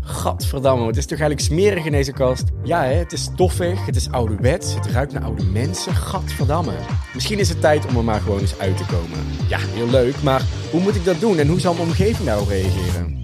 [0.00, 2.44] Gadverdamme, het is toch eigenlijk smerig in deze kast?
[2.64, 5.94] Ja, hè, het is stoffig, het is ouderwets, het ruikt naar oude mensen.
[5.94, 6.72] Gadverdamme.
[7.14, 9.18] Misschien is het tijd om er maar gewoon eens uit te komen.
[9.48, 12.48] Ja, heel leuk, maar hoe moet ik dat doen en hoe zal mijn omgeving daarop
[12.48, 13.19] reageren?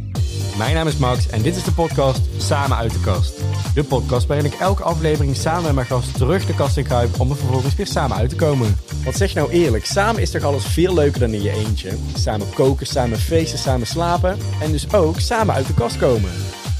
[0.59, 3.41] Mijn naam is Max en dit is de podcast Samen uit de kast.
[3.75, 7.21] De podcast waarin ik elke aflevering samen met mijn gast terug de kast in kruip
[7.21, 8.77] om er vervolgens weer samen uit te komen.
[9.05, 11.97] Want zeg nou eerlijk, samen is toch alles veel leuker dan in je eentje?
[12.15, 16.31] Samen koken, samen feesten, samen slapen en dus ook samen uit de kast komen.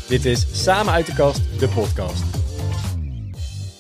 [0.09, 2.23] Dit is Samen uit de kast, de podcast.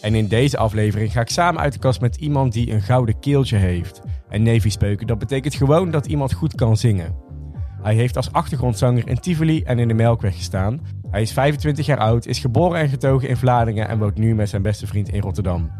[0.01, 3.19] En in deze aflevering ga ik samen uit de kast met iemand die een gouden
[3.19, 4.01] keeltje heeft.
[4.29, 7.26] En neviespeuken, dat betekent gewoon dat iemand goed kan zingen.
[7.87, 10.81] Hij heeft als achtergrondzanger in Tivoli en in de Melkweg gestaan.
[11.11, 14.49] Hij is 25 jaar oud, is geboren en getogen in Vlaardingen en woont nu met
[14.49, 15.71] zijn beste vriend in Rotterdam.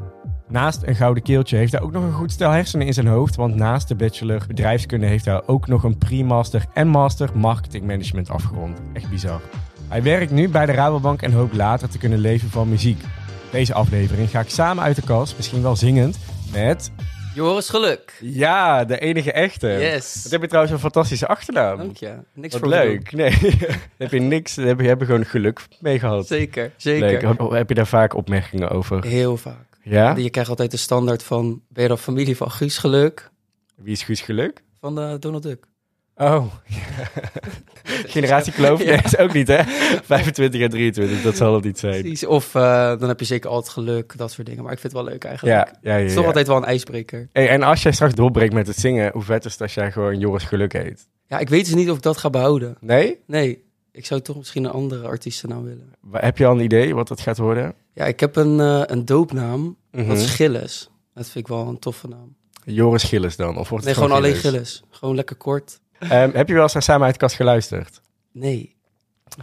[0.49, 3.37] Naast een gouden keeltje heeft hij ook nog een goed stel hersenen in zijn hoofd,
[3.37, 8.31] want naast de bachelor bedrijfskunde heeft hij ook nog een pre-master en master marketing management
[8.31, 8.81] afgerond.
[8.93, 9.41] Echt bizar.
[9.89, 13.03] Hij werkt nu bij de Rabobank en hoopt later te kunnen leven van muziek.
[13.51, 16.19] Deze aflevering ga ik samen uit de kast, misschien wel zingend,
[16.53, 16.93] met...
[17.37, 18.19] Joris Geluk.
[18.21, 19.67] Ja, de enige echte.
[19.69, 20.21] Yes.
[20.23, 21.79] Wat heb je trouwens een fantastische achternaam.
[21.79, 22.15] Dank je.
[22.35, 23.13] Niks Wat voor leuk.
[23.13, 24.55] Nee, daar heb je niks.
[24.55, 26.27] Daar heb je, heb je gewoon geluk mee gehad.
[26.27, 27.11] Zeker, zeker.
[27.11, 27.21] Leuk.
[27.39, 29.05] Heb- Heb je daar vaak opmerkingen over?
[29.05, 29.67] Heel vaak.
[29.83, 30.17] Ja?
[30.17, 33.31] Je krijgt altijd de standaard van, ben je dan familie van Guus Geluk?
[33.77, 34.63] Wie is Guus Geluk?
[34.81, 35.67] Van de Donald Duck.
[36.17, 36.45] Oh.
[37.85, 38.85] Generatie kloof?
[38.85, 39.63] Nee, is ook niet, hè?
[40.05, 42.01] 25 en 23, dat zal het niet zijn.
[42.01, 42.27] Precies.
[42.27, 44.63] Of eh, dan heb je zeker altijd geluk, dat soort dingen.
[44.63, 45.57] Maar ik vind het wel leuk eigenlijk.
[45.57, 45.99] Ja, ja, ja.
[45.99, 46.29] Het is toch ja.
[46.29, 47.29] altijd wel een ijsbreker.
[47.33, 49.93] Hey, en als jij straks doorbreekt met het zingen, hoe vet is het als jij
[49.93, 51.09] gewoon Joris Geluk heet?
[51.27, 52.77] Ja, ik weet dus niet of ik dat ga behouden.
[52.81, 53.19] Nee?
[53.27, 55.93] Nee, ik zou toch misschien een andere artiestennaam willen.
[56.01, 57.75] Wa- Heb je al een idee wat dat gaat worden?
[57.93, 59.77] Ja, ik heb een, eh, een doopnaam.
[59.93, 60.09] Mhm.
[60.09, 60.91] Dat is Gilles.
[61.15, 62.35] Dat vind ik wel een toffe naam.
[62.65, 63.57] Joris Gilles dan?
[63.59, 64.51] Of wordt Nee, het gewoon alleen Gilles?
[64.71, 64.83] Gilles.
[64.91, 65.81] Gewoon lekker kort.
[65.99, 68.01] Ehm, heb je wel eens naar Samen uit de Kast geluisterd?
[68.33, 68.75] Nee.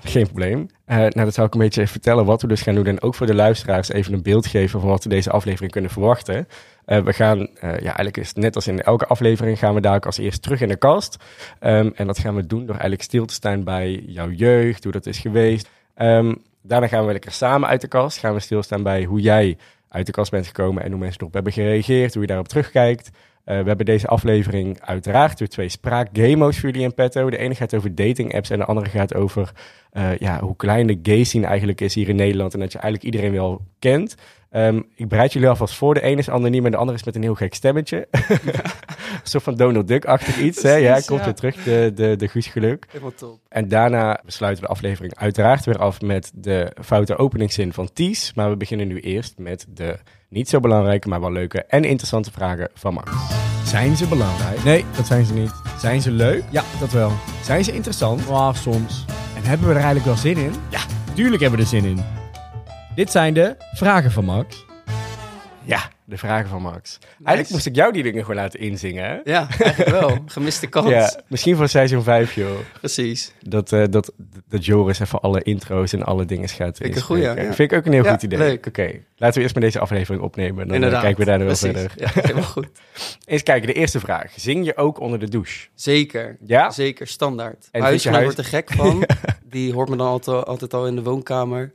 [0.02, 0.68] Geen probleem.
[0.86, 2.86] Eh, nou, dat zal ik een beetje even vertellen wat we dus gaan doen.
[2.86, 5.92] En ook voor de luisteraars even een beeld geven van wat we deze aflevering kunnen
[5.92, 6.48] verwachten.
[6.86, 9.82] Eh, we gaan, eh, ja, eigenlijk is het net als in elke aflevering, gaan we
[9.82, 11.18] daar ook als eerst terug in de kast.
[11.60, 14.94] Ehm, en dat gaan we doen door eigenlijk stil te staan bij jouw jeugd, hoe
[14.94, 15.70] dat is geweest.
[15.96, 18.18] Ehm, daarna gaan we lekker samen uit de kast.
[18.18, 19.58] Gaan we stilstaan bij hoe jij
[19.90, 23.10] uit de kast bent gekomen en hoe mensen erop hebben gereageerd, hoe je daarop terugkijkt.
[23.44, 27.30] Eh, we hebben deze aflevering uiteraard weer twee spraakdemo's voor jullie in petto.
[27.30, 29.52] De ene gaat over dating apps en de andere gaat over
[29.92, 32.54] eh, ja, hoe klein de gay scene eigenlijk is hier in Nederland.
[32.54, 34.16] En dat je eigenlijk iedereen wel kent.
[34.54, 35.94] Ehm, ik bereid jullie alvast voor.
[35.94, 38.08] De ene is anoniem en de andere is met een heel gek stemmetje.
[38.12, 38.30] een
[39.24, 40.62] soort van Donald Duck-achtig iets.
[40.62, 40.74] hè?
[40.76, 41.26] Ja, komt ja.
[41.26, 42.86] weer terug, de, de, de Guus Geluk.
[42.90, 43.40] Helemaal top.
[43.50, 48.34] En daarna besluiten we de aflevering uiteraard weer af met de foute openingszin van Ties.
[48.34, 50.00] Maar we beginnen nu eerst met de
[50.30, 53.12] niet zo belangrijke, maar wel leuke en interessante vragen van Max.
[53.66, 54.64] Zijn ze belangrijk?
[54.64, 55.52] Nee, dat zijn ze niet.
[55.80, 56.44] Zijn ze leuk?
[56.50, 57.12] Ja, dat wel.
[57.44, 58.22] Zijn ze interessant?
[58.28, 59.06] Ja, soms.
[59.36, 60.54] En hebben we er eigenlijk wel zin in?
[60.70, 60.80] Ja,
[61.14, 62.23] tuurlijk hebben we er zin in.
[62.96, 64.66] Dit zijn de vragen van Max.
[65.66, 67.00] Ja, de vragen van Max.
[67.18, 69.20] Eigenlijk moest ik jou die dingen gewoon laten inzingen, hè?
[69.32, 70.18] Ja, eigenlijk wel.
[70.26, 70.90] Gemiste kans.
[70.90, 72.58] Ja, misschien voor seizoen 5, joh.
[72.80, 73.34] Precies.
[73.40, 74.12] Dat, eh, dat,
[74.50, 77.34] dat Joris even alle intro's en alle dingen gaat Vind ik een goeie, ja.
[77.36, 78.38] Vind ik ook een heel Ja, goed idee.
[78.40, 78.66] leuk.
[78.68, 80.58] Oké, laten we eerst maar deze aflevering opnemen.
[80.58, 81.02] Dan eh, Inderdaad.
[81.02, 81.92] kijken we daar wel verder.
[81.96, 82.68] Ja, helemaal goed.
[83.26, 84.32] Eens kijken, de eerste vraag.
[84.36, 85.68] Zing je ook onder de douche?
[85.76, 86.38] Zeker.
[86.46, 86.70] Ja?
[86.72, 87.68] Zeker, standaard.
[87.72, 88.24] En Huis vind je huis...
[88.24, 89.04] huis- wordt er gek van.
[89.54, 91.72] Die hoort me dan altijd, altijd al in de woonkamer.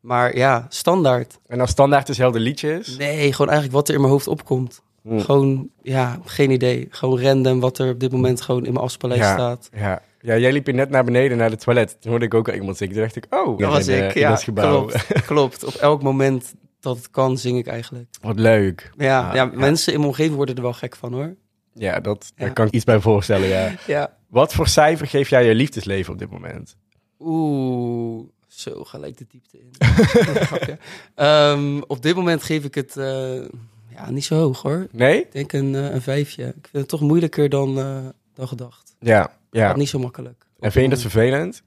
[0.00, 1.38] Maar ja, standaard.
[1.46, 2.96] En als standaard dezelfde liedjes?
[2.96, 4.82] Nee, gewoon eigenlijk wat er in mijn hoofd opkomt.
[5.02, 5.18] Hm.
[5.18, 6.86] Gewoon, ja, geen idee.
[6.90, 9.32] Gewoon random wat er op dit moment gewoon in mijn afspeellijst Ja.
[9.32, 9.68] staat.
[9.76, 10.02] Ja.
[10.20, 11.96] ja, jij liep hier net naar beneden naar de toilet.
[12.00, 12.92] Toen hoorde ik ook al iemand zingen.
[12.94, 14.36] Toen dacht ik, oh, Dat was in, eh, ik, in ja.
[14.36, 14.84] gebouw.
[14.84, 15.64] Klopt, klopt.
[15.64, 18.06] Op elk moment dat het kan, zing ik eigenlijk.
[18.20, 18.90] Wat leuk.
[18.96, 19.50] Ja, Ah, ja, ja.
[19.54, 21.34] mensen in mijn omgeving worden er wel gek van hoor.
[21.74, 23.72] Ja, dat, daar kan ik iets bij voorstellen, ja.
[23.86, 24.16] Ja.
[24.28, 26.76] Wat voor cijfer geef jij je liefdesleven op dit moment?
[27.18, 28.28] Oeh,
[28.58, 29.70] zo gelijk de diepte in.
[31.14, 33.42] Ehm, op dit moment geef ik het eh,
[33.88, 34.86] ja, niet zo hoog hoor.
[34.90, 35.20] Nee?
[35.20, 36.44] Ik denk een, eh, een vijfje.
[36.44, 38.94] Ik vind het toch moeilijker dan, eh, dan gedacht.
[39.00, 39.66] Ja, ja.
[39.66, 40.46] Gaat niet zo makkelijk.
[40.60, 41.62] En vind je dat vervelend?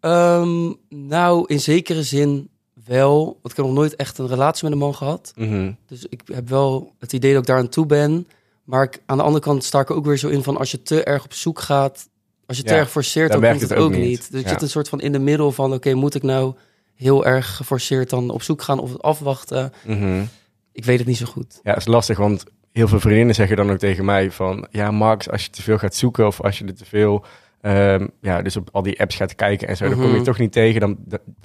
[0.00, 2.48] Ehm, nou, in zekere zin
[2.84, 3.24] wel.
[3.24, 5.32] Want ik heb nog nooit echt een relatie met een man gehad.
[5.36, 5.72] Mhm.
[5.86, 8.26] Dus ik heb wel het idee dat ik daar aan toe ben.
[8.64, 10.70] Maar ik, aan de andere kant sta ik er ook weer zo in van als
[10.70, 12.08] je te erg op zoek gaat,
[12.46, 14.00] als je te Ja, erg forceert, dan dan, werkt het het ook niet.
[14.00, 14.32] niet.
[14.32, 16.54] Dus je zit een soort van in de middel van oké, moet ik nou
[16.94, 19.72] heel erg geforceerd dan op zoek gaan of het afwachten?
[19.84, 20.22] Mhm.
[20.72, 21.60] Ik weet het niet zo goed.
[21.62, 24.66] Ja, dat is lastig, want heel veel vriendinnen zeggen dan ook tegen mij van...
[24.70, 27.24] Ja, Max, als je te veel gaat zoeken of als je er te veel...
[27.64, 30.24] ehm, ja, dus op al die apps gaat kijken en zo, dan kom je Mhm.
[30.24, 30.80] toch niet tegen.
[30.80, 30.96] Dan,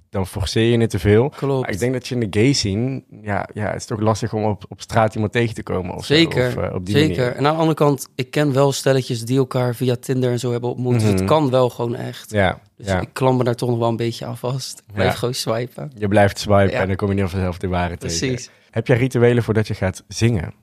[0.10, 1.30] dan, forceer je het te veel.
[1.30, 1.62] Klopt.
[1.62, 3.04] Maar ik denk dat je in de gay scene...
[3.22, 6.06] Ja, ja, het is toch lastig om op, op straat iemand tegen te komen of
[6.06, 7.18] zo, Zeker, Of, eh, op die Zeker.
[7.18, 7.32] manier.
[7.36, 10.52] En aan de andere kant, ik ken wel stelletjes die elkaar via Tinder en zo
[10.52, 10.94] hebben ontmoet.
[10.94, 11.12] Dus Mhm.
[11.12, 12.32] het kan wel gewoon echt.
[12.32, 13.02] Ja, Dus Ja.
[13.02, 14.80] ik klamper daar toch nog wel een beetje aan vast.
[14.88, 15.16] Ik blijf Ja.
[15.18, 15.92] gewoon swipen.
[15.98, 16.80] Je blijft swipen Ja.
[16.82, 18.18] en dan kom je niet vanzelf de ware tegen.
[18.20, 18.50] Precies.
[18.72, 20.54] Heb jij rituelen voordat je gaat zingen?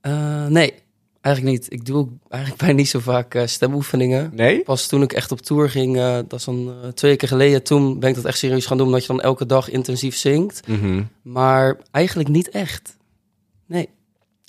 [0.00, 0.74] Eh, nee,
[1.26, 1.72] eigenlijk niet.
[1.72, 4.30] Ik doe eigenlijk bijna niet zo vaak eh, stemoefeningen.
[4.34, 4.62] Nee?
[4.62, 7.62] Pas toen ik echt op tour ging, eh, dat is dan eh, twee weken geleden,
[7.62, 10.66] toen ben ik dat echt serieus gaan doen, omdat je dan elke dag intensief zingt.
[10.68, 11.02] Mhm.
[11.22, 12.96] Maar eigenlijk niet echt.
[13.66, 13.88] Nee,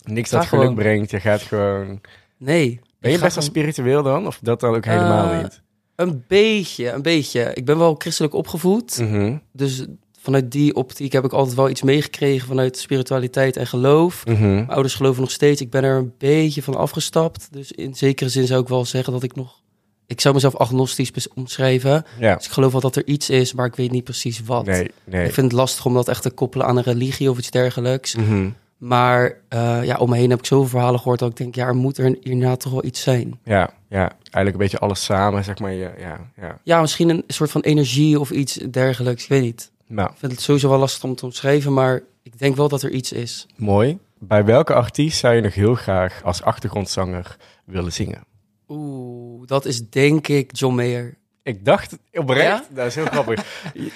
[0.03, 0.75] Niks dat geluk gewoon.
[0.77, 1.11] brengt.
[1.11, 2.01] Je gaat gewoon...
[2.37, 2.79] nee.
[2.99, 4.27] Ben je best wel gewoon- spiritueel dan?
[4.27, 5.61] Of dat dan ook helemaal niet?
[5.95, 7.51] Een beetje, een beetje.
[7.53, 8.99] Ik ben wel christelijk opgevoed.
[8.99, 9.37] Mhm.
[9.51, 9.85] Dus
[10.27, 14.25] vanuit die optiek heb ik altijd wel iets meegekregen vanuit spiritualiteit en geloof.
[14.25, 14.53] Mhm.
[14.53, 15.61] Mijn ouders geloven nog steeds.
[15.61, 17.47] Ik ben er een beetje van afgestapt.
[17.51, 19.61] Dus in zekere zin zou ik wel zeggen dat ik nog...
[20.05, 22.05] Ik zou mezelf agnostisch omschrijven.
[22.19, 22.35] Ja.
[22.35, 24.65] Dus ik geloof wel dat er iets is, maar ik weet niet precies wat.
[24.65, 25.25] Nee, nee.
[25.25, 28.15] Ik vind het lastig om dat echt te koppelen aan een religie of iets dergelijks.
[28.15, 28.49] Mhm.
[28.77, 31.65] Maar eh, ja, om me heen heb ik zoveel verhalen gehoord dat ik denk, ja,
[31.65, 33.39] er moet er hierna toch wel iets zijn.
[33.43, 34.11] Ja, ja.
[34.21, 35.73] Eigenlijk een beetje alles samen, zeg maar.
[35.73, 36.59] Ja, ja, ja.
[36.63, 39.23] Ja, misschien een soort van energie of iets dergelijks.
[39.23, 39.71] Ik weet niet.
[39.87, 42.81] Nou, Ik vind het sowieso wel lastig om te omschrijven, maar ik denk wel dat
[42.83, 43.47] er iets is.
[43.55, 43.97] mooi.
[44.19, 48.23] Bij welke artiest zou je nog heel graag als achtergrondzanger willen zingen?
[48.67, 51.17] Oeh, dat is denk ik John Mayer.
[51.43, 52.63] Ik dacht oprecht, Ja?
[52.69, 53.45] dat is heel grappig.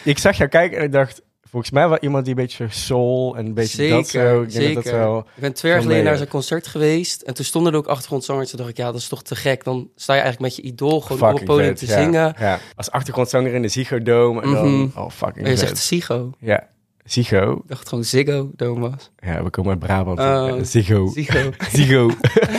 [0.04, 1.22] ik zag jou kijken en ik dacht,
[1.52, 4.42] volgens mij wel iemand die een beetje soul en een beetje Zeker, dat zo.
[4.42, 4.74] Ik zeker.
[4.74, 5.18] dat dat wel...
[5.18, 8.50] Ik ben twee jaar geleden naar zijn concert geweest en toen stonden er ook achtergrondzangers.
[8.50, 9.64] Toen dacht ik, ja, dat is toch te gek.
[9.64, 12.36] Dan sta je eigenlijk met je idool gewoon op het podium vet, te ja, zingen.
[12.40, 14.74] Ja, als achtergrondzanger in de Ziggo Dome en dan...
[14.74, 15.00] Mhm.
[15.00, 16.32] Oh, fucking je zegt Sigo.
[16.40, 16.68] Ja,
[17.06, 17.52] Ziggo.
[17.52, 19.12] Ik dacht gewoon Ziggo Dome was.
[19.20, 20.20] Ja, we komen uit Brabant.
[20.20, 21.08] Ja, Ziggo.
[21.08, 21.52] Ziggo.
[21.74, 22.10] Ziggo.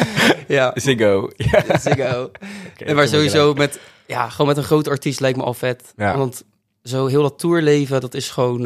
[0.49, 1.31] ja, Ziggo.
[1.37, 1.79] Ja.
[1.79, 2.31] Ziggo.
[2.95, 5.93] Maar sowieso met, ja, gewoon met een grote artiest lijkt me al vet.
[5.97, 6.17] Ja.
[6.17, 6.45] Want
[6.83, 8.61] zo heel dat tourleven, dat is gewoon.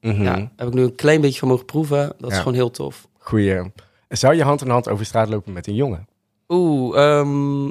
[0.00, 0.22] Mhm.
[0.22, 2.12] ja, heb ik nu een klein beetje van mogen proeven.
[2.18, 3.08] Dat is gewoon heel tof.
[3.18, 3.60] Goeie.
[4.08, 6.06] Zou je hand in hand over straat lopen met een jongen?
[6.48, 7.70] Oeh, ehm,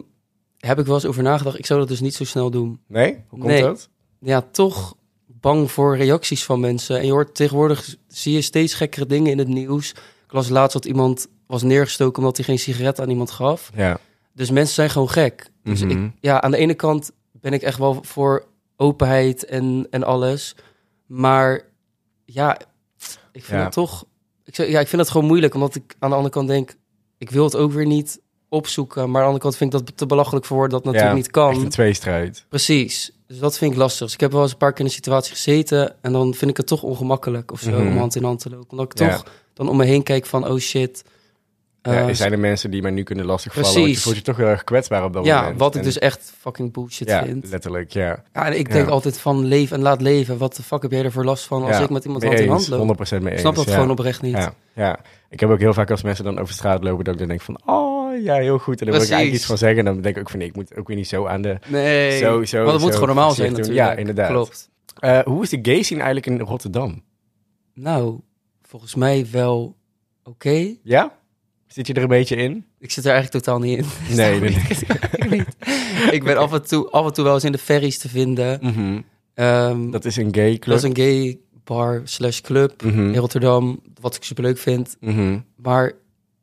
[0.57, 1.57] heb ik wel eens over nagedacht.
[1.59, 2.79] Ik zou dat dus niet zo snel doen.
[2.87, 3.11] Nee?
[3.27, 3.61] Hoe komt Nee.
[3.61, 3.89] dat?
[4.19, 4.95] Ja, toch
[5.27, 6.99] bang voor reacties van mensen.
[6.99, 9.91] En je hoort tegenwoordig, zie je steeds gekkere dingen in het nieuws.
[10.25, 13.71] Ik las laatst dat iemand was neergestoken omdat hij geen sigaret aan iemand gaf.
[13.75, 13.99] Ja.
[14.33, 15.49] Dus mensen zijn gewoon gek.
[15.63, 15.91] Dus Mhm.
[16.05, 18.45] ik, ja, aan de ene kant ben ik echt wel voor
[18.81, 20.55] openheid en, en alles.
[21.05, 21.61] Maar
[22.25, 22.59] ja,
[23.31, 23.63] ik vind Ja.
[23.63, 24.05] het toch...
[24.43, 26.75] Ik, ja, ik vind het gewoon moeilijk, omdat ik aan de andere kant denk...
[27.17, 28.97] Ik wil het ook weer niet opzoeken.
[29.01, 31.17] Maar aan de andere kant vind ik dat te belachelijk voor woorden dat het natuurlijk
[31.17, 31.51] Ja, niet kan.
[31.53, 32.45] Echt een tweestrijd.
[32.49, 33.11] Precies.
[33.27, 34.05] Dus dat vind ik lastig.
[34.05, 35.95] Dus ik heb wel eens een paar keer in een situatie gezeten...
[36.01, 37.87] en dan vind ik het toch ongemakkelijk of zo, Mhm.
[37.87, 38.69] om hand in hand te lopen.
[38.69, 39.09] Omdat ik Ja.
[39.09, 40.47] toch dan om me heen kijk van...
[40.47, 41.03] oh shit,
[41.81, 43.67] ja, eh, er zijn er mensen die mij nu kunnen lastigvallen.
[43.67, 44.03] Want je Precies.
[44.03, 45.59] voelt je toch heel erg kwetsbaar op dat ja, moment.
[45.59, 47.49] wat ik En- dus echt fucking bullshit Ja, vind.
[47.49, 48.23] letterlijk, ja.
[48.33, 48.91] Ja, en ik denk Ja.
[48.91, 50.37] altijd van leef en laat leven.
[50.37, 52.49] Wat de fuck heb jij ervoor last van als Ja, ik met iemand hand in
[52.49, 52.79] hand loop?
[52.79, 53.41] 100% mee Ik eens.
[53.41, 53.73] snap dat ja.
[53.73, 54.35] gewoon oprecht niet.
[54.37, 54.99] Ja, ja.
[55.29, 57.41] Ik heb ook heel vaak als mensen dan over straat lopen, dat ik dan denk
[57.41, 58.79] van, oh ja, heel goed.
[58.79, 59.09] En dan wil ik Precies.
[59.09, 59.79] eigenlijk iets van zeggen.
[59.79, 61.57] En dan denk ik ook van, nee, ik moet ook weer niet zo aan de...
[61.67, 63.75] Nee, Zo, zo, want het moet gewoon normaal zijn natuurlijk.
[63.77, 64.29] Ja, inderdaad.
[64.29, 64.69] Klopt.
[64.99, 67.03] Eh, hoe is de gay scene eigenlijk in Rotterdam?
[67.73, 68.19] Nou,
[68.61, 69.75] volgens mij wel
[70.23, 70.75] oké.
[70.83, 71.19] Ja?
[71.73, 72.65] Zit je er een beetje in?
[72.79, 73.85] Ik zit er eigenlijk totaal niet in.
[74.15, 74.49] Nee, nee,
[75.29, 75.45] niet.
[76.17, 78.59] ik ben af en, toe, af en toe wel eens in de ferries te vinden.
[78.61, 79.01] Mhm.
[79.33, 80.63] Ehm, Dat is een gay club.
[80.65, 82.99] dat is een gay bar slash club Mhm.
[83.13, 83.79] in Rotterdam.
[84.01, 84.95] Wat ik super leuk vind.
[84.99, 85.39] Mhm.
[85.55, 85.91] Maar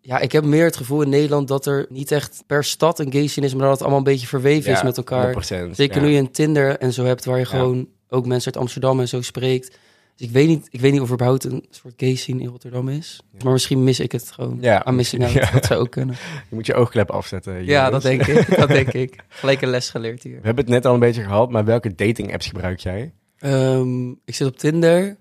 [0.01, 3.13] ja, ik heb meer het gevoel in Nederland dat er niet echt per stad een
[3.13, 5.33] gay scene is, maar dat het allemaal een beetje verweven is met elkaar.
[5.33, 6.03] 100%, Zeker ja.
[6.07, 7.49] nu je een Tinder en zo hebt, waar je Ja.
[7.51, 9.79] gewoon ook mensen uit Amsterdam en zo spreekt.
[10.19, 12.49] Dus ik weet niet, ik weet niet of er überhaupt een soort gay scene in
[12.49, 13.21] Rotterdam is.
[13.43, 14.59] Maar misschien mis ik het gewoon.
[14.61, 15.33] Ja, aan missing out.
[15.43, 15.51] ja.
[15.51, 16.17] Dat zou ook kunnen.
[16.49, 17.65] Je moet je oogklep afzetten.
[17.65, 18.57] Ja, dat denk ik.
[18.57, 19.25] Dat denk ik.
[19.29, 20.41] Gelijk een les geleerd hier.
[20.41, 23.13] We hebben het net al een beetje gehad, maar welke dating apps gebruik jij?
[23.39, 25.17] Ehm, ik zit op Tinder.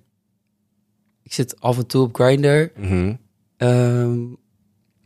[1.24, 2.72] Ik zit af en toe op Grindr.
[2.76, 3.16] Mhm.
[3.58, 4.20] Ehm,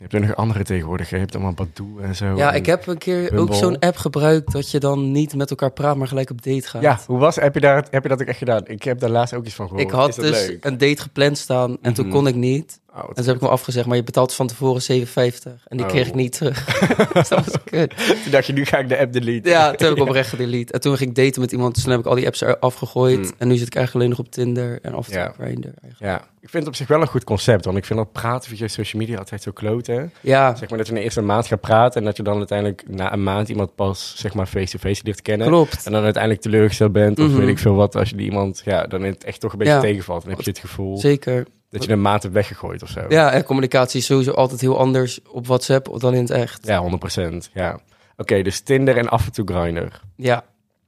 [0.02, 1.10] Je hebt er nog andere tegenwoordig.
[1.10, 2.26] Je hebt allemaal Badoo en zo.
[2.36, 5.50] ja, en- ik heb een keer ook zo'n app gebruikt dat je dan niet met
[5.50, 6.82] elkaar praat, maar gelijk op date gaat.
[6.82, 8.62] Ja, hoe was Heb je, daar, heb je dat ook echt gedaan?
[8.68, 9.86] Ik heb daar laatst ook iets van gehoord.
[9.88, 10.66] Ik had dus leuk?
[10.66, 12.16] een date gepland staan en toen Mhm.
[12.16, 12.80] kon ik niet.
[12.94, 15.64] Oh, wat En toen heb ik me afgezegd, maar je betaalt van tevoren 7,50.
[15.68, 15.92] En die Oh.
[15.92, 16.66] kreeg ik niet terug.
[17.14, 17.94] dus dat was kut.
[18.24, 19.52] Toen dacht je, nu ga ik de app deleten.
[19.52, 20.74] Ja, toen heb ik oprecht gedelete.
[20.74, 22.60] En toen ging ik daten met iemand, dus toen heb ik al die apps er
[22.60, 23.18] afgegooid.
[23.20, 23.32] Mm.
[23.38, 25.34] En nu zit ik eigenlijk alleen nog op Tinder en af en toe Ja.
[25.40, 25.68] Grindr.
[26.00, 27.66] Ja, ik vind het op zich wel een goed concept.
[27.66, 30.14] Want ik vind dat praten via social media altijd zo kloten.
[30.22, 32.00] Ja, Zeg maar dat je in eerst een maand gaat praten...
[32.00, 35.48] en dat je dan uiteindelijk na een maand iemand pas zeg maar face-to-face leert kennen.
[35.48, 35.86] klopt.
[35.86, 37.38] En dan uiteindelijk teleurgesteld bent of Mhm.
[37.38, 37.96] weet ik veel wat.
[37.96, 39.80] Als je die iemand ja, dan in het echt toch een beetje Ja.
[39.80, 40.22] tegenvalt.
[40.22, 41.46] Dan heb je het gevoel Zeker.
[41.72, 43.06] Dat je een maand hebt weggegooid of zo.
[43.10, 46.66] Ja, en communicatie is sowieso altijd heel anders op WhatsApp dan in het echt.
[46.68, 47.52] Ja, 100%.
[47.54, 47.80] Ja.
[48.18, 49.88] Oké, dus Tinder en af en toe Grindr.
[50.16, 50.44] Ja.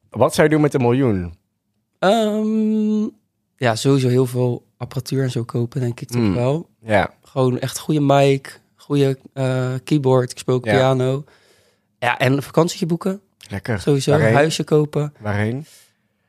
[0.10, 1.34] Wat zou je doen met een miljoen?
[2.00, 3.08] Ehm,
[3.58, 6.34] ja, sowieso heel veel apparatuur en zo kopen, denk ik toch Mm.
[6.34, 6.70] wel.
[6.82, 10.72] Ja, Gewoon echt goede mic, goede eh, keyboard, ik speel ook Ja.
[10.74, 11.24] piano.
[12.00, 13.80] Ja, en een vakantietje boeken, lekker.
[13.80, 14.12] sowieso.
[14.12, 14.34] Waarheen?
[14.34, 15.14] Huisje kopen.
[15.20, 15.66] Waarheen?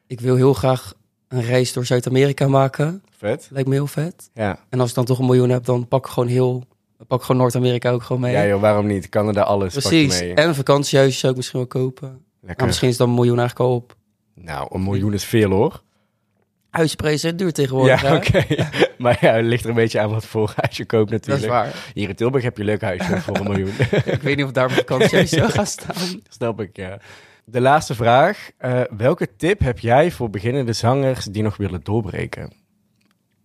[0.07, 0.95] ik wil heel graag
[1.29, 3.03] een reis door Zuid-Amerika maken.
[3.25, 3.49] Vet.
[3.51, 4.31] Lijkt me heel vet.
[4.35, 4.59] Ja.
[4.69, 6.65] En als ik dan toch een miljoen heb, dan pak ik gewoon heel...
[7.07, 8.33] Pak gewoon Noord-Amerika ook gewoon mee.
[8.33, 9.09] Ja joh, waarom niet?
[9.09, 10.21] Canada, alles Precies.
[10.21, 10.35] mee.
[10.35, 12.25] En een vakantiehuisje zou ik misschien wel kopen.
[12.41, 13.97] Maar misschien is dan een miljoen eigenlijk al op.
[14.35, 15.83] Nou, een miljoen is veel hoor.
[16.71, 18.03] Huisprijzen duur tegenwoordig.
[18.03, 18.45] Ja, oké.
[18.99, 21.27] maar ja, het ligt er een beetje aan wat voor huis je koopt Dat is
[21.27, 21.53] natuurlijk.
[21.53, 21.91] waar.
[21.95, 23.73] Hier in Tilburg heb je een leuk huisje voor een miljoen.
[24.05, 26.21] ik weet niet of daar mijn vakantiehuis zou gaan staan.
[26.29, 26.99] Snap ik, ja.
[27.45, 28.51] De laatste vraag.
[28.57, 32.64] Eh, welke tip heb jij voor beginnende zangers die nog willen doorbreken?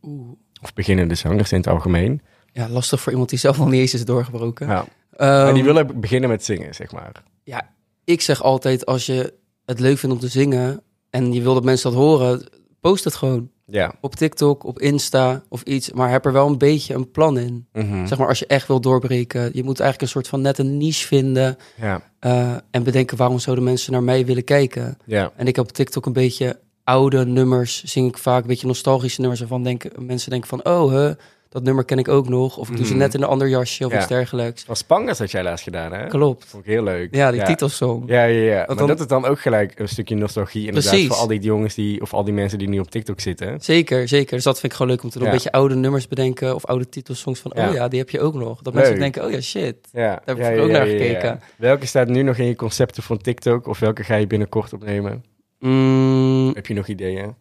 [0.04, 0.32] Oeh.
[0.62, 2.22] Of beginnende zangers in het algemeen.
[2.52, 4.68] Ja, lastig voor iemand die zelf nog niet eens is doorgebroken.
[4.68, 4.86] Ja.
[5.18, 7.24] Maar die willen beginnen met zingen, zeg maar.
[7.44, 7.70] Ja,
[8.04, 9.34] ik zeg altijd, als je
[9.66, 13.16] het leuk vindt om te zingen en je wil dat mensen dat horen, post het
[13.16, 13.50] gewoon.
[13.66, 13.94] Ja.
[14.02, 15.92] Op TikTok, op Insta of iets.
[15.92, 17.68] Maar heb er wel een beetje een plan in.
[17.74, 18.06] Mhm.
[18.06, 19.42] Zeg maar, als je echt wil doorbreken.
[19.54, 21.58] Je moet eigenlijk een soort van net een niche vinden.
[21.76, 22.02] Ja.
[22.20, 24.98] eh, en bedenken, waarom zouden mensen naar mij willen kijken?
[25.06, 25.32] Ja.
[25.36, 26.60] En ik heb op TikTok een beetje
[26.90, 27.84] oude nummers.
[27.84, 29.40] Zing ik vaak een beetje nostalgische nummers.
[29.40, 31.12] Waarvan denken, mensen denken van, oh, hè,
[31.50, 32.58] dat nummer ken ik ook nog.
[32.58, 33.02] Of ik doe ze Mhm.
[33.02, 33.98] net in een ander jasje of Ja.
[33.98, 34.64] iets dergelijks.
[34.64, 36.08] Van Spangas had jij laatst gedaan, hè?
[36.08, 36.46] Klopt.
[36.46, 37.16] Vond ik heel leuk.
[37.16, 38.04] Ja, die titelsong.
[38.08, 38.64] Ja, ja, ja.
[38.68, 40.66] Maar dan- dat is dan ook gelijk een stukje nostalgie.
[40.68, 41.08] Inderdaad, Precies.
[41.10, 43.60] voor al die jongens die, of al die mensen die nu op TikTok zitten.
[43.62, 44.36] Zeker, zeker.
[44.36, 45.28] Dus dat vind ik gewoon leuk om te doen.
[45.28, 45.34] Ja.
[45.34, 48.34] Een beetje oude nummers bedenken of oude titelsongs van, oh ja, die heb je ook
[48.34, 48.62] nog.
[48.62, 49.76] Dat mensen denken, oh ja, shit.
[49.92, 51.40] Ja, heb ik ook naar gekeken.
[51.56, 53.68] Welke staat nu nog in je concepten van TikTok?
[53.68, 55.24] Of welke ga je binnenkort opnemen?
[55.60, 57.36] Mm, Heb je nog ideeën?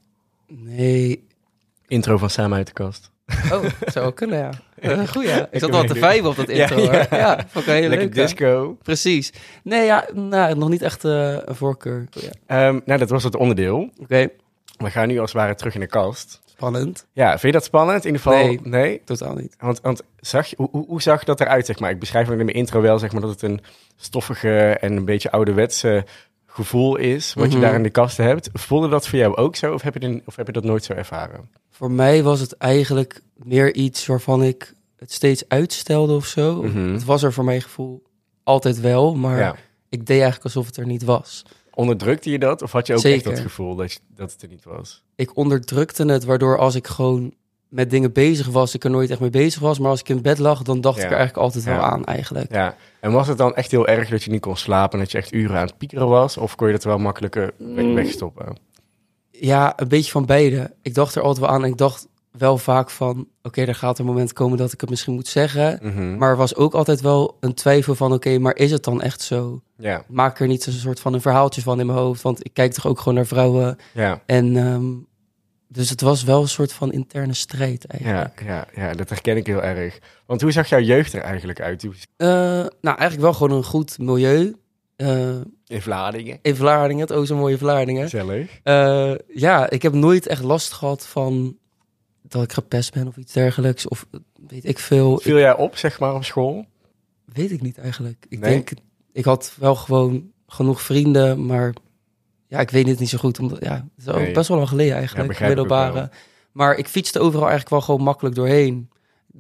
[0.47, 1.27] nee.
[1.87, 3.11] Intro van Samen uit de kast.
[3.53, 4.51] Oh, zou wel kunnen, ja.
[4.83, 5.39] Uh, Goeie, ja.
[5.39, 6.93] Ik Ik zat wel te vibe op dat intro, Ja, hoor.
[6.95, 7.07] ja.
[7.11, 8.21] Ja, vond ik een hele Lekker leuke.
[8.21, 8.77] disco.
[8.83, 9.33] Precies.
[9.63, 12.07] Nee, ja, nou, nog niet echt eh, een voorkeur.
[12.17, 12.31] Oh, ja.
[12.47, 13.91] Ehm, nou, dat was het onderdeel.
[14.01, 14.29] Oké,
[14.77, 16.41] We gaan nu als het ware terug in de kast.
[16.47, 17.07] spannend.
[17.13, 18.05] Ja, vind je dat spannend?
[18.05, 19.03] In ieder geval, Nee.
[19.05, 19.57] Totaal niet.
[19.59, 21.91] Want, want zag je, hoe, hoe- hoe zag dat eruit, zeg maar?
[21.91, 23.61] Ik beschrijf het in mijn intro wel, zeg maar, dat het een
[23.97, 26.05] stoffige en een beetje ouderwetse
[26.51, 27.67] gevoel is, wat je Mhm.
[27.67, 28.49] daar in de kast hebt.
[28.53, 30.85] Voelde dat voor jou ook zo, of heb je, den- of heb je dat nooit
[30.85, 31.51] zo ervaren?
[31.71, 36.63] Voor mij was het eigenlijk meer iets waarvan ik het steeds uitstelde of zo.
[36.63, 36.93] Mhm.
[36.93, 38.03] Het was er voor mijn gevoel
[38.43, 39.55] altijd wel, maar Ja.
[39.89, 41.43] ik deed eigenlijk alsof het er niet was.
[41.75, 43.31] Onderdrukte je dat, of had je ook echt Zeker.
[43.31, 45.03] dat gevoel dat, je- dat het er niet was?
[45.17, 47.35] Ik onderdrukte het, waardoor als ik gewoon
[47.69, 49.79] met dingen bezig was, ik er nooit echt mee bezig was.
[49.79, 51.05] Maar als ik in bed lag, dan dacht Ja.
[51.05, 52.53] ik er eigenlijk altijd wel aan eigenlijk.
[52.53, 55.19] Ja, en was het dan echt heel erg dat je niet kon slapen, dat je
[55.19, 57.95] echt uren aan het piekeren was, of kon je dat wel makkelijker Mm.
[57.95, 58.57] wegstoppen?
[59.31, 60.75] Ja, een beetje van beide.
[60.83, 63.27] Ik dacht er altijd wel aan en ik dacht wel vaak van...
[63.43, 65.79] oké, er gaat een moment komen dat ik het misschien moet zeggen.
[65.83, 66.17] Mhm.
[66.17, 68.13] Maar er was ook altijd wel een twijfel van...
[68.13, 69.61] oké, maar is het dan echt zo?
[69.77, 72.23] Ja, Maak er niet zo'n soort van een verhaaltje van in mijn hoofd.
[72.23, 73.77] Want ik kijk toch ook gewoon naar vrouwen.
[73.95, 74.85] ja, En ehm,
[75.69, 78.43] dus het was wel een soort van interne strijd ja, eigenlijk.
[78.45, 79.99] ja, ja, dat herken ik heel erg.
[80.27, 81.85] Want hoe zag jouw jeugd er eigenlijk uit?
[82.17, 84.57] Eh, nou, eigenlijk wel gewoon een goed milieu.
[84.97, 86.39] Eh, In Vlaardingen?
[86.43, 88.03] in Vlaardingen, het ook zo'n mooie Vlaardingen.
[88.03, 88.61] Gezellig.
[88.63, 91.57] Eh, ja, ik heb nooit echt last gehad van
[92.23, 93.89] dat ik gepest ben of iets dergelijks.
[93.89, 94.07] Of
[94.49, 95.15] weet ik veel.
[95.17, 96.65] Ik, Viel jij op, zeg maar, op school?
[97.25, 98.27] weet ik niet eigenlijk.
[98.29, 98.51] Ik Nee?
[98.51, 98.71] denk,
[99.13, 101.73] ik had wel gewoon genoeg vrienden, maar
[102.49, 103.39] ja, ik weet het niet zo goed.
[103.39, 104.33] Omdat, ja, het is Nee.
[104.33, 106.11] best wel lang geleden Ja, eigenlijk, ik middelbare.
[106.53, 108.91] Maar ik fietste overal eigenlijk wel gewoon makkelijk doorheen.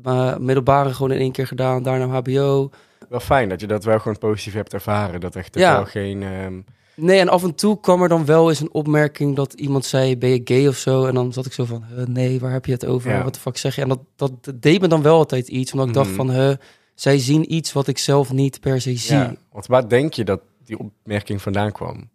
[0.03, 2.71] Maar middelbare gewoon in één keer gedaan, daarna HBO.
[3.09, 5.21] Wel fijn dat je dat wel gewoon positief hebt ervaren.
[5.21, 5.71] Dat echt Ja.
[5.71, 6.23] totaal geen...
[6.23, 6.61] ehm,
[7.01, 10.17] Nee, en af en toe kwam er dan wel eens een opmerking dat iemand zei,
[10.17, 11.07] ben je gay of zo?
[11.07, 13.11] En dan zat ik zo van, "Huh, nee, waar heb je het over?
[13.11, 13.23] Ja.
[13.23, 13.83] Wat de fuck zeg je?
[13.83, 16.17] En dat, dat, dat deed me dan wel altijd iets, omdat ik dacht Mhm.
[16.17, 16.53] van, huh,
[16.95, 19.17] zij zien iets wat ik zelf niet per se zie.
[19.17, 19.35] ja.
[19.53, 22.09] Want waar denk je dat die opmerking vandaan kwam?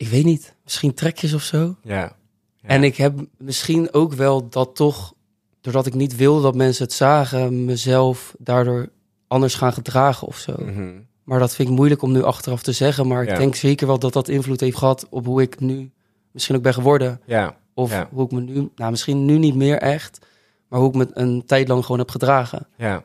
[0.00, 1.76] Ik weet niet, misschien trekjes of zo.
[1.82, 1.94] Ja.
[1.94, 2.68] Ja.
[2.68, 5.12] En ik heb misschien ook wel dat toch,
[5.60, 8.88] doordat ik niet wilde dat mensen het zagen, mezelf daardoor
[9.28, 10.54] anders gaan gedragen of zo.
[10.58, 10.90] Mhm.
[11.24, 13.06] Maar dat vind ik moeilijk om nu achteraf te zeggen.
[13.06, 13.32] Maar Ja.
[13.32, 15.90] ik denk zeker wel dat dat invloed heeft gehad op hoe ik nu
[16.30, 17.20] misschien ook ben geworden.
[17.26, 17.56] Ja.
[17.74, 18.08] Of Ja.
[18.12, 20.26] hoe ik me nu, nou misschien nu niet meer echt,
[20.68, 22.66] maar hoe ik me een tijd lang gewoon heb gedragen.
[22.76, 23.04] Ja.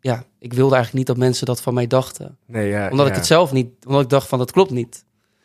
[0.00, 2.38] Ja, ik wilde eigenlijk niet dat mensen dat van mij dachten.
[2.46, 2.88] Nee, ja.
[2.90, 5.04] Omdat ik het zelf niet, omdat ik dacht van dat klopt niet.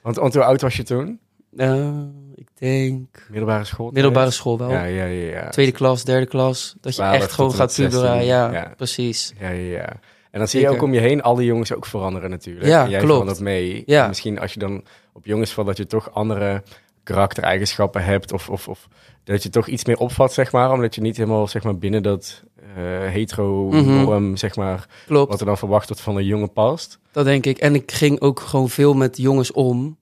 [0.09, 1.19] Want, want hoe oud was je toen?
[1.57, 1.89] Eh,
[2.35, 3.91] ik denk Middelbare school?
[3.91, 4.71] middelbare school wel.
[4.71, 5.29] Ja, ja, ja.
[5.29, 5.49] ja.
[5.49, 6.75] Tweede klas, derde klas.
[6.81, 8.01] Dat je 12 echt gewoon gaat puberen.
[8.01, 8.73] 16, Ja, ja.
[8.77, 9.33] precies.
[9.39, 9.87] Ja, ja, ja.
[10.31, 12.65] En dan zie je ook om je heen al die jongens ook veranderen natuurlijk.
[12.65, 13.11] Ja, en jij klopt.
[13.13, 13.83] verandert mee.
[13.85, 14.01] Ja.
[14.01, 16.63] En misschien als je dan op jongens valt dat je toch andere
[17.03, 18.33] karaktereigenschappen hebt.
[18.33, 18.87] Of, of, of
[19.23, 20.71] dat je toch iets meer opvat, zeg maar.
[20.71, 22.43] Omdat je niet helemaal zeg maar, binnen dat
[22.75, 26.99] eh hetero-norm, zeg maar, Klopt, wat er dan verwacht wordt van een jongen past.
[27.11, 27.57] dat denk ik.
[27.57, 29.97] En ik ging ook gewoon veel met jongens om.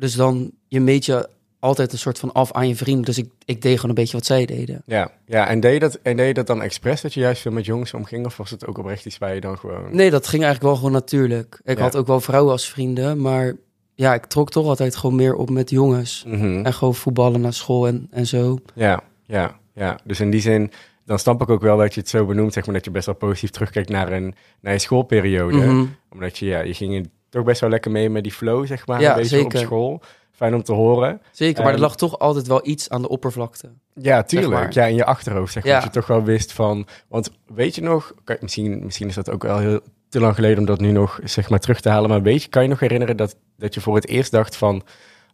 [0.00, 1.28] Dus dan, je meet je
[1.58, 3.04] altijd een soort van af aan je vrienden.
[3.04, 4.82] Dus ik, ik deed gewoon een beetje wat zij deden.
[4.86, 7.42] Ja, ja en, deed je dat, en deed je dat dan expres, dat je juist
[7.42, 8.26] veel met jongens omging?
[8.26, 9.96] Of was het ook oprecht iets waar je dan gewoon...
[9.96, 11.60] Nee, dat ging eigenlijk wel gewoon natuurlijk.
[11.64, 11.82] Ik Ja.
[11.82, 13.56] had ook wel vrouwen als vrienden, maar
[13.94, 16.24] ja, ik trok toch altijd gewoon meer op met jongens.
[16.26, 16.64] Mhm.
[16.64, 18.58] En gewoon voetballen naar school en, en zo.
[18.74, 19.98] Ja, ja, ja.
[20.04, 20.70] Dus in die zin,
[21.04, 23.06] dan snap ik ook wel dat je het zo benoemt, zeg maar, dat je best
[23.06, 25.56] wel positief terugkijkt naar, een, naar je schoolperiode.
[25.56, 25.84] Mhm.
[26.10, 28.86] Omdat je, ja, je ging er toch best wel lekker mee met die flow, zeg
[28.86, 30.00] maar, Ja, een beetje op school.
[30.32, 31.20] Fijn om te horen.
[31.30, 33.70] Zeker, maar er lag toch altijd wel iets aan de oppervlakte.
[33.94, 34.52] Ja, tuurlijk.
[34.52, 34.72] maar.
[34.74, 35.72] Ja, in je achterhoofd, zeg maar.
[35.72, 35.78] Ja.
[35.80, 36.86] Dat je toch wel wist van...
[37.08, 38.14] Want weet je nog...
[38.24, 41.20] kan- Misschien, misschien is dat ook wel heel te lang geleden om dat nu nog,
[41.24, 42.08] zeg maar, terug te halen.
[42.10, 44.82] Maar weet je, kan je nog herinneren dat, dat je voor het eerst dacht van...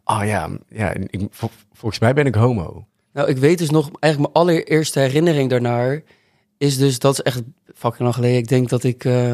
[0.03, 2.85] Oh ja, ja ik, vol- volgens mij ben ik homo.
[3.13, 6.01] Nou, ik weet dus nog, eigenlijk mijn allereerste herinnering daarnaar
[6.57, 7.41] is dus, dat is echt
[7.75, 8.37] fucking lang geleden.
[8.37, 9.33] Ik denk dat ik, eh,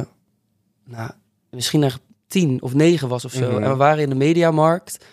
[0.85, 1.11] nou,
[1.49, 1.99] misschien echt
[2.33, 3.51] tien of negen was of zo.
[3.51, 3.63] Mhm.
[3.63, 5.05] En we waren in de Mediamarkt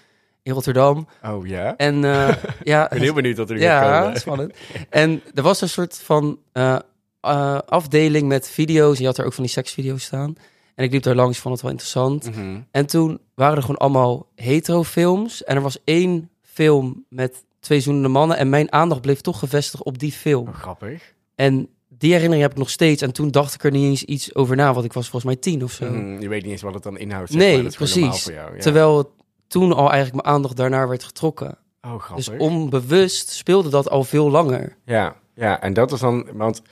[0.42, 1.06] in Rotterdam.
[1.24, 1.76] Oh ja?
[1.76, 4.54] En eh, ja, Ik ben heel benieuwd wat er nu ja, spannend.
[4.88, 6.78] En er was een soort van eh,
[7.20, 8.98] eh, afdeling met video's.
[8.98, 10.34] Je had er ook van die seksvideo's staan.
[10.74, 12.30] En ik liep daar langs, vond het wel interessant.
[12.30, 12.60] Mhm.
[12.70, 15.44] En toen waren er gewoon allemaal hetero films.
[15.44, 18.36] En er was één film met twee zoenende mannen.
[18.36, 20.48] En mijn aandacht bleef toch gevestigd op die film.
[20.48, 21.14] Oh, grappig.
[21.34, 21.68] En
[22.00, 23.02] die herinnering heb ik nog steeds.
[23.02, 24.72] En toen dacht ik er niet eens iets over na.
[24.72, 25.90] Want ik was volgens mij tien of zo.
[25.90, 26.20] Mhm.
[26.20, 28.22] Je weet niet eens wat het dan inhoudt, zeg Nee, precies.
[28.22, 28.54] voor jou.
[28.54, 28.60] Ja.
[28.60, 29.14] Terwijl
[29.46, 31.58] toen al eigenlijk mijn aandacht daarnaar werd getrokken.
[31.82, 32.26] Oh, grappig.
[32.26, 34.76] Dus onbewust speelde dat al veel langer.
[34.84, 36.26] Ja, ja, en dat was dan...
[36.32, 36.62] Want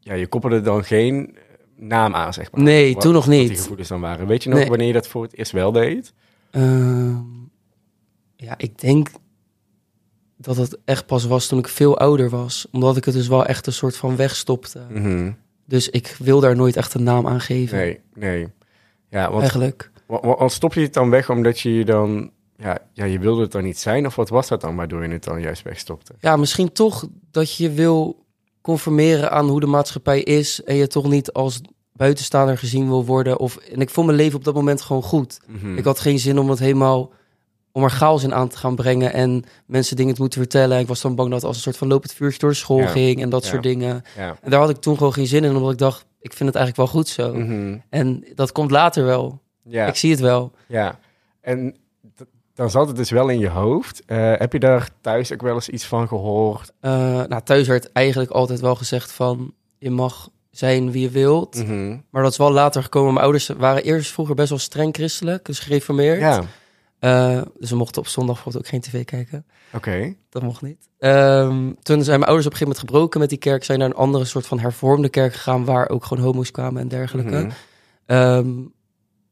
[0.00, 1.36] ja, je koppelde dan geen
[1.76, 2.62] naam aan, zeg maar.
[2.62, 3.58] Nee, Wat- toen nog wat die niet.
[3.58, 4.26] gevoelens dan waren.
[4.26, 4.68] Weet je nog Nee.
[4.68, 6.12] wanneer je dat voor het eerst wel deed?
[6.50, 7.16] Ehm,
[8.36, 9.08] ja, ik denk
[10.38, 12.66] dat het echt pas was toen ik veel ouder was.
[12.70, 14.80] Omdat ik het dus wel echt een soort van wegstopte.
[14.90, 15.30] Mhm.
[15.66, 17.76] Dus ik wil daar nooit echt een naam aan geven.
[17.78, 18.48] Nee, nee.
[19.10, 19.90] Ja, want, Eigenlijk.
[20.06, 22.30] wa- wa- want stop je het dan weg omdat je je dan...
[22.56, 24.06] Ja, ja, je wilde het dan niet zijn?
[24.06, 26.14] Of wat was dat dan waardoor je het dan juist wegstopte?
[26.20, 28.24] Ja, misschien toch dat je wil
[28.60, 30.62] conformeren aan hoe de maatschappij is.
[30.62, 31.60] En je toch niet als
[31.92, 33.38] buitenstaander gezien wil worden.
[33.38, 35.40] Of, en ik vond mijn leven op dat moment gewoon goed.
[35.46, 35.76] Mhm.
[35.76, 37.12] Ik had geen zin om het helemaal
[37.72, 40.78] om er chaos in aan te gaan brengen en mensen dingen te moeten vertellen.
[40.78, 42.86] Ik was dan bang dat als een soort van lopend vuurtje door de school Ja.
[42.86, 43.50] ging en dat Ja.
[43.50, 44.02] soort dingen.
[44.16, 44.36] Ja.
[44.42, 46.58] En daar had ik toen gewoon geen zin in, omdat ik dacht, ik vind het
[46.58, 47.34] eigenlijk wel goed zo.
[47.34, 47.76] Mhm.
[47.90, 49.40] En dat komt later wel.
[49.64, 50.52] Ja, Ik zie het wel.
[50.66, 50.98] ja.
[51.40, 51.76] En
[52.54, 54.02] dan zat het dus wel in je hoofd.
[54.06, 56.72] Eh, heb je daar thuis ook wel eens iets van gehoord?
[56.80, 56.92] Eh,
[57.26, 61.54] nou, thuis werd eigenlijk altijd wel gezegd van, je mag zijn wie je wilt.
[61.56, 61.96] Mhm.
[62.10, 63.10] Maar dat is wel later gekomen.
[63.12, 66.20] Mijn ouders waren eerst vroeger best wel streng christelijk, dus gereformeerd.
[66.20, 66.42] Ja,
[66.98, 69.46] Eh, dus we mochten op zondag bijvoorbeeld ook geen tv kijken.
[69.72, 70.14] oké.
[70.30, 70.88] Dat mocht niet.
[70.98, 73.64] Ehm, toen zijn mijn ouders op een gegeven moment gebroken met die kerk.
[73.64, 75.64] Zijn naar een andere soort van hervormde kerk gegaan...
[75.64, 77.36] waar ook gewoon homo's kwamen en dergelijke.
[77.38, 77.50] Mhm.
[78.06, 78.48] Ehm,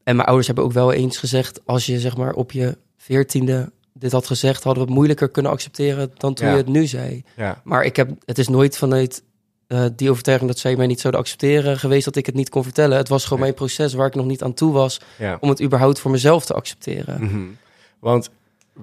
[0.04, 1.60] en mijn ouders hebben ook wel eens gezegd...
[1.66, 4.62] als je zeg maar op je veertiende dit had gezegd...
[4.64, 6.52] hadden we het moeilijker kunnen accepteren dan toen Ja.
[6.52, 7.24] je het nu zei.
[7.36, 9.22] Ja, Maar ik heb, het is nooit vanuit
[9.66, 10.50] eh, die overtuiging...
[10.50, 12.04] dat zij mij niet zouden accepteren geweest...
[12.04, 12.96] dat ik het niet kon vertellen.
[12.96, 15.00] Het was gewoon mijn proces waar ik nog niet aan toe was...
[15.18, 15.36] ja.
[15.40, 17.22] om het überhaupt voor mezelf te accepteren.
[17.24, 17.44] Mhm.
[18.00, 18.30] Want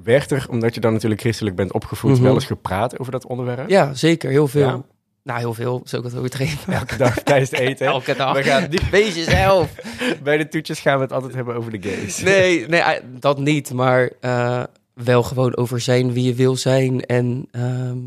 [0.03, 2.21] werd er, omdat je dan natuurlijk christelijk bent opgevoed, Mhm.
[2.23, 3.69] wel eens gepraat over dat onderwerp?
[3.69, 4.29] Ja, zeker.
[4.29, 4.67] Heel veel.
[4.67, 4.81] Ja.
[5.23, 5.81] Nou, heel veel.
[5.85, 6.73] Zou ik het overdreven.
[6.79, 7.85] Elke dag tijdens het eten.
[7.95, 8.33] Elke dag.
[8.35, 9.73] We gaan niet, Wees jezelf.
[10.23, 12.17] bij de toetjes gaan we het altijd hebben over de gays.
[12.21, 13.73] Nee, nee, eh, dat niet.
[13.73, 17.05] Maar eh, wel gewoon over zijn wie je wil zijn.
[17.05, 17.97] En ehm,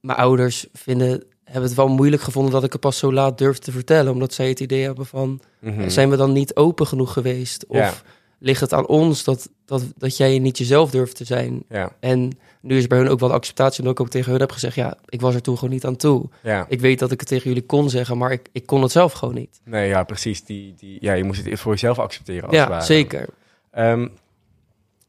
[0.00, 3.64] mijn ouders vinden, hebben het wel moeilijk gevonden dat ik het pas zo laat durfde
[3.64, 4.12] te vertellen.
[4.12, 5.88] Omdat zij het idee hebben van, Mhm.
[5.88, 7.66] zijn we dan niet open genoeg geweest?
[7.66, 7.92] Of Ja.
[8.38, 11.62] ligt het aan ons dat, dat, dat jij niet jezelf durft te zijn?
[11.68, 14.40] Ja, En nu is bij hun ook wel de acceptatie, omdat ik ook tegen hun
[14.40, 16.28] heb gezegd, ja, ik was er toen gewoon niet aan toe.
[16.42, 16.66] ja.
[16.68, 19.12] Ik weet dat ik het tegen jullie kon zeggen, maar ik, ik kon het zelf
[19.12, 19.60] gewoon niet.
[19.64, 20.44] Nee, ja, precies.
[20.44, 22.44] Die, die, ja, je moest het voor jezelf accepteren.
[22.48, 23.28] Als Ja, zeker.
[23.70, 24.08] Ehm,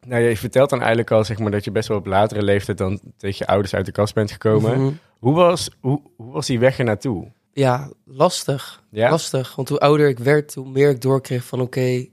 [0.05, 2.77] nou, je vertelt dan eigenlijk al zeg maar, dat je best wel op latere leeftijd
[2.77, 4.81] dan tegen je ouders uit de kast bent gekomen.
[4.81, 4.91] Mhm.
[5.19, 7.31] Hoe, was, hoe, hoe was die weg er naartoe?
[7.53, 8.83] Ja, lastig.
[8.91, 9.09] Ja?
[9.09, 9.55] Lastig.
[9.55, 12.05] Want hoe ouder ik werd, hoe meer ik doorkreeg van oké,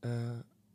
[0.00, 0.10] eh,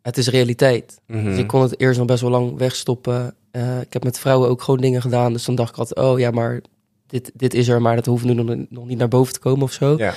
[0.02, 1.02] het is realiteit.
[1.08, 1.24] Mhm.
[1.24, 3.36] Dus ik kon het eerst nog best wel lang wegstoppen.
[3.52, 5.34] Eh, ik heb met vrouwen ook gewoon dingen gedaan.
[5.34, 6.62] Dus dan dacht ik altijd, oh ja, maar
[7.08, 9.64] dit, dit is er, maar dat hoeft nu nog, nog niet naar boven te komen
[9.64, 9.98] of zo.
[9.98, 10.14] Ja.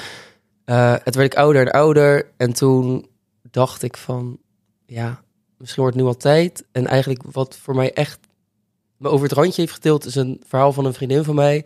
[0.64, 2.30] Eh, het werd ik ouder en ouder.
[2.36, 3.06] En toen
[3.50, 4.38] dacht ik van,
[4.86, 5.22] ja,
[5.62, 6.64] misschien wordt het nu al tijd.
[6.72, 8.18] En eigenlijk wat voor mij echt
[8.96, 10.04] me over het randje heeft getild...
[10.04, 11.64] is een verhaal van een vriendin van mij.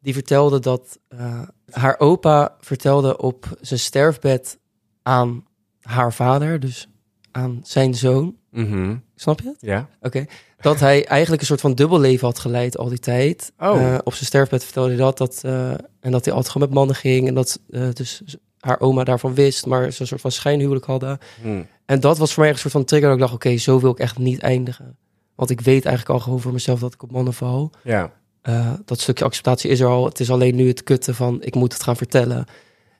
[0.00, 4.58] Die vertelde dat eh, haar opa vertelde op zijn sterfbed
[5.02, 5.46] aan
[5.80, 6.60] haar vader...
[6.60, 6.88] dus
[7.32, 8.36] aan zijn zoon.
[8.50, 8.96] Mhm.
[9.14, 9.60] Snap je het?
[9.60, 9.88] Ja.
[10.00, 10.24] Oké.
[10.60, 13.52] Dat hij eigenlijk een soort van dubbelleven had geleid al die tijd.
[13.58, 13.82] Oh.
[13.82, 15.18] Eh, op zijn sterfbed vertelde hij dat.
[15.18, 17.28] dat eh, en dat hij altijd gewoon met mannen ging.
[17.28, 17.60] En dat
[17.92, 18.22] dus
[18.62, 19.66] haar oma daarvan wist.
[19.66, 21.18] Maar ze een soort van schijnhuwelijk hadden.
[21.42, 21.62] Hm.
[21.86, 23.08] En dat was voor mij een soort van trigger.
[23.08, 24.96] Dat ik dacht, oké, zo wil ik echt niet eindigen.
[25.34, 27.70] Want ik weet eigenlijk al gewoon voor mezelf dat ik op mannen val.
[27.82, 28.12] Ja.
[28.42, 30.04] Eh, dat stukje acceptatie is er al.
[30.04, 32.44] Het is alleen nu het kutten van, ik moet het gaan vertellen.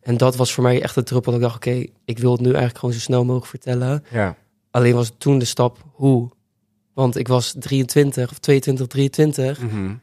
[0.00, 1.32] En dat was voor mij echt de druppel.
[1.32, 4.04] Dat ik dacht, oké, ik wil het nu eigenlijk gewoon zo snel mogelijk vertellen.
[4.10, 4.36] Ja.
[4.70, 6.30] Alleen was toen de stap hoe.
[6.94, 9.60] Want ik was 23 of 22, 23.
[9.60, 9.94] Mhm.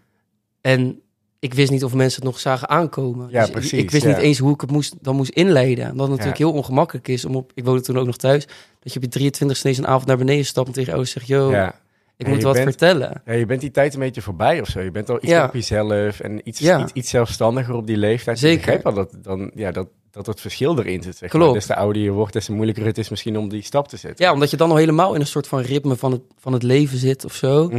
[0.61, 1.01] En
[1.39, 3.27] ik wist niet of mensen het nog zagen aankomen.
[3.29, 4.09] Ja, Dus ik- precies, Ik wist ja.
[4.09, 5.83] niet eens hoe ik het moest, dan moest inleiden.
[5.91, 6.45] Omdat het natuurlijk Ja.
[6.45, 7.51] heel ongemakkelijk is om op...
[7.55, 8.45] Ik woonde toen ook nog thuis.
[8.79, 11.27] Dat je op je 23 ineens een avond naar beneden stapt en tegen ouders zegt...
[11.27, 11.75] Yo, ja.
[12.17, 13.21] ik moet wat bent- vertellen.
[13.25, 14.79] Ja, je bent die tijd een beetje voorbij of zo.
[14.81, 18.39] Je bent al iets op jezelf en iets, iets, iets zelfstandiger op die leeftijd.
[18.39, 18.55] Zeker.
[18.57, 21.17] Ik begrijp wel dat, dan, ja, dat, dat het verschil erin zit.
[21.17, 21.45] Zeg Klopt.
[21.45, 21.53] Maar.
[21.53, 23.97] Des te ouder je wordt, des te moeilijker het is misschien om die stap te
[23.97, 24.25] zetten.
[24.25, 26.63] Ja, omdat je dan al helemaal in een soort van ritme van het, van het
[26.63, 27.69] leven zit of zo.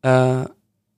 [0.00, 0.40] Eh,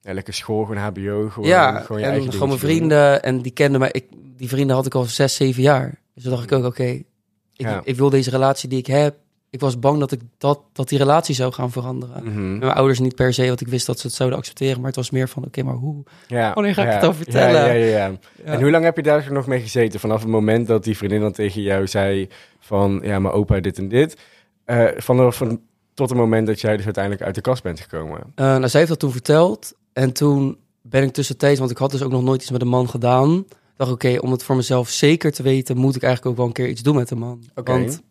[0.04, 2.68] ja, lekker school, gewoon hbo, gewoon, ja, gewoon je en eigen gewoon mijn doen.
[2.68, 3.22] vrienden.
[3.22, 3.88] En die kenden mij.
[3.92, 4.04] Ik,
[4.36, 6.00] die vrienden had ik al zes, zeven jaar.
[6.14, 7.04] Dus toen dacht ik ook, oké, ik,
[7.52, 7.80] Ja.
[7.84, 9.14] ik wil deze relatie die ik heb.
[9.50, 12.24] Ik was bang dat, ik dat, dat die relatie zou gaan veranderen.
[12.24, 12.58] Mhm.
[12.58, 14.76] Mijn ouders niet per se, want ik wist dat ze het zouden accepteren.
[14.76, 16.02] Maar het was meer van, oké, maar hoe?
[16.26, 16.52] Ja.
[16.54, 17.78] Wanneer ga ik het dan vertellen?
[17.78, 18.12] Ja.
[18.44, 20.00] En hoe lang heb je daar nog mee gezeten?
[20.00, 22.28] Vanaf het moment dat die vriendin dan tegen jou zei
[22.60, 23.00] van...
[23.02, 24.16] Ja, mijn opa dit en dit.
[24.64, 25.60] Eh, vanaf van,
[25.94, 28.20] tot het moment dat jij dus uiteindelijk uit de kast bent gekomen.
[28.34, 29.72] Eh, nou, zij heeft dat toen verteld.
[29.94, 32.68] En toen ben ik tussentijds, want ik had dus ook nog nooit iets met een
[32.68, 33.44] man gedaan.
[33.76, 36.52] Dacht, oké, om het voor mezelf zeker te weten, moet ik eigenlijk ook wel een
[36.52, 37.44] keer iets doen met een man.
[37.54, 38.02] Want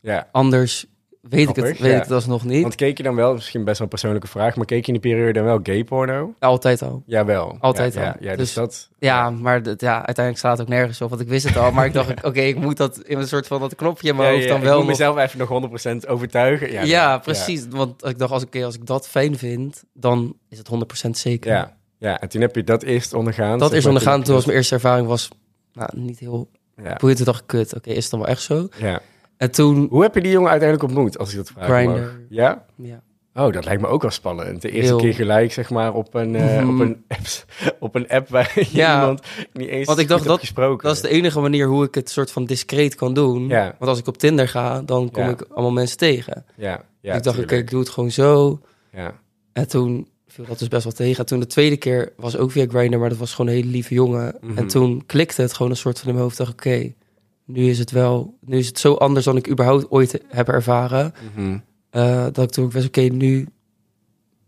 [0.00, 0.86] Ja, anders
[1.28, 1.96] weet ik het, weet ja.
[1.96, 2.62] ik het alsnog niet.
[2.62, 4.56] want keek je dan wel, misschien best wel een persoonlijke vraag...
[4.56, 6.34] maar keek je in die periode dan wel gay porno?
[6.38, 7.02] Altijd al.
[7.06, 7.56] Jawel.
[7.60, 8.06] Altijd ja, al.
[8.06, 8.90] Ja, ja, dus, Dus- dat...
[8.98, 11.72] Ja, maar dat, ja, uiteindelijk slaat het ook nergens op, want ik wist het al.
[11.72, 14.34] Maar ik dacht, oké, ik moet dat in een soort van dat knopje in mijn
[14.34, 14.98] hoofd dan ik wel moet nog...
[14.98, 16.86] mezelf even nog 100% overtuigen.
[16.86, 17.66] Ja, precies.
[17.68, 20.70] Want ik dacht, als ik, als ik dat fijn vind, dan is het
[21.06, 21.52] 100% zeker.
[21.52, 23.58] Ja, ja, en toen heb je dat eerst ondergaan.
[23.58, 24.22] Dat is ondergaan.
[24.22, 25.28] Toen was mijn eerste ervaring was,
[25.72, 26.50] nou, niet heel
[26.82, 26.94] Ja.
[26.94, 28.68] Toen dacht ik, kut, oké, is het dan wel echt zo?
[28.78, 29.00] ja.
[29.42, 32.00] En toen, Hoe heb je die jongen uiteindelijk ontmoet, als ik dat vraag Grindr.
[32.00, 32.16] mag?
[32.28, 32.64] Ja?
[32.76, 33.02] ja,
[33.34, 34.62] Oh, dat lijkt me ook wel spannend.
[34.62, 35.02] De eerste Heel.
[35.02, 36.68] keer gelijk, zeg maar, op een, eh, Mhm.
[36.74, 37.44] op een, apps,
[37.80, 39.00] op een app waar Ja.
[39.00, 40.86] iemand niet eens Want ik dacht dat- gesproken.
[40.86, 43.48] dat is de enige manier hoe ik het soort van discreet kan doen.
[43.48, 43.74] Ja.
[43.78, 45.28] Want als ik op Tinder ga, dan kom Ja.
[45.30, 46.44] ik allemaal mensen tegen.
[46.56, 48.60] Ja, ja ik dacht, oké, ik doe het gewoon zo.
[48.92, 49.14] Ja,
[49.52, 51.18] En toen viel dat dus best wel tegen.
[51.18, 53.70] En toen de tweede keer was ook via Grindr, maar dat was gewoon een hele
[53.70, 54.34] lieve jongen.
[54.40, 54.58] Mhm.
[54.58, 56.38] En toen klikte het gewoon een soort van in mijn hoofd.
[56.38, 56.92] dacht oké,
[57.52, 61.14] nu is het wel, nu is het zo anders dan ik überhaupt ooit heb ervaren.
[61.34, 61.58] Mhm.
[61.90, 63.46] eh, dat ik toen ook best, oké, nu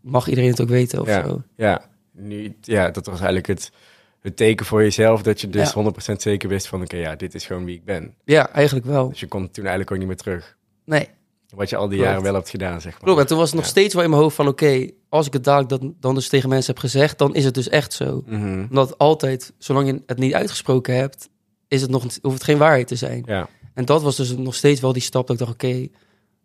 [0.01, 1.27] mag iedereen het ook weten of Ja.
[1.27, 1.41] zo.
[1.55, 1.85] ja.
[2.17, 3.71] Nu, ja, dat was eigenlijk het,
[4.19, 5.73] het teken voor jezelf, dat je dus Ja.
[5.73, 8.13] 100% zeker wist van, oké, ja, dit is gewoon wie ik ben.
[8.25, 9.09] Ja, eigenlijk wel.
[9.09, 10.57] Dus je kon toen eigenlijk ook niet meer terug.
[10.85, 11.07] Nee,
[11.49, 12.09] Wat je al die Klopt.
[12.11, 13.01] jaren wel hebt gedaan, zeg maar.
[13.01, 13.19] klopt.
[13.19, 15.43] En toen was het nog steeds wel in mijn hoofd van, oké, als ik het
[15.43, 18.23] dadelijk dat, dan dus tegen mensen heb gezegd, dan is het dus echt zo.
[18.25, 18.65] Mhm.
[18.69, 21.29] Omdat altijd, zolang je het niet uitgesproken hebt,
[21.67, 23.23] is het nog, hoeft het geen waarheid te zijn.
[23.25, 25.87] Ja, En dat was dus nog steeds wel die stap dat ik dacht, oké,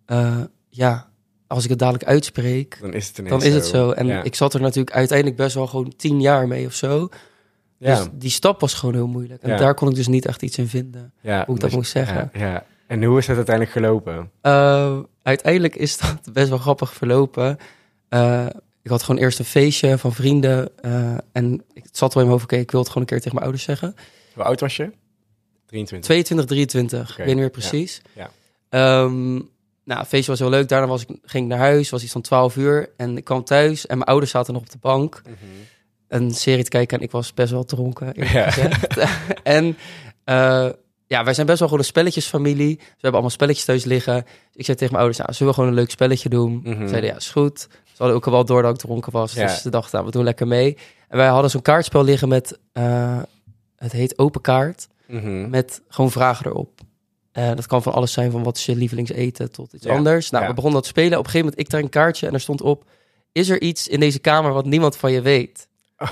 [0.06, 1.08] eh, ja,
[1.46, 3.90] als ik het dadelijk uitspreek, dan is het dan is het zo.
[3.90, 4.22] En ja.
[4.22, 7.08] ik zat er natuurlijk uiteindelijk best wel gewoon tien jaar mee of zo.
[7.78, 7.96] ja.
[7.98, 9.42] Dus die stap was gewoon heel moeilijk.
[9.42, 9.56] En Ja.
[9.56, 12.30] daar kon ik dus niet echt iets in vinden, ja, hoe ik dat moest zeggen.
[12.32, 12.64] Ja, ja.
[12.86, 14.30] En hoe is dat uiteindelijk gelopen?
[14.40, 17.56] Eh, uiteindelijk is dat best wel grappig verlopen.
[18.08, 18.46] Eh,
[18.82, 20.68] ik had gewoon eerst een feestje van vrienden.
[21.32, 23.18] en ik het zat wel in mijn hoofd, oké, ik wil het gewoon een keer
[23.20, 23.94] tegen mijn ouders zeggen.
[24.34, 24.90] Hoe oud was je?
[25.70, 26.04] 23.
[26.04, 28.00] 22, 23, Oké, ik weet niet meer ja, precies.
[28.12, 28.30] ja.
[28.68, 29.32] Ehm,
[29.84, 30.68] nou, het feestje was heel leuk.
[30.68, 32.90] Daarna was ik, ging ik naar huis, was iets van 12 uur.
[32.96, 35.22] En ik kwam thuis en mijn ouders zaten nog op de bank.
[35.24, 35.34] Mhm.
[36.08, 38.52] Een serie te kijken en ik was best wel dronken, Ja.
[39.42, 39.76] en
[40.24, 40.68] eh,
[41.06, 42.76] ja, wij zijn best wel gewoon een spelletjesfamilie.
[42.76, 44.16] Dus we hebben allemaal spelletjes thuis liggen.
[44.54, 46.60] Ik zei tegen mijn ouders, nou, zullen we gewoon een leuk spelletje doen?
[46.64, 46.82] Mhm.
[46.82, 47.60] Ze zeiden, ja, is goed.
[47.84, 49.32] Ze hadden ook al wel door dat ik dronken was.
[49.32, 49.46] Ja.
[49.46, 50.76] Dus ze dachten, nou, we doen lekker mee.
[51.08, 53.18] En wij hadden zo'n kaartspel liggen met, eh,
[53.76, 54.88] het heet Open Kaart.
[55.10, 55.50] Mhm.
[55.50, 56.80] Met gewoon vragen erop.
[57.32, 60.30] Eh, dat kan van alles zijn, van wat is je lievelingseten tot iets Ja, anders.
[60.30, 60.48] Nou, ja.
[60.48, 61.18] we begonnen dat te spelen.
[61.18, 62.84] Op een gegeven moment, ik daar een kaartje en er stond op...
[63.32, 65.68] Is er iets in deze kamer wat niemand van je weet?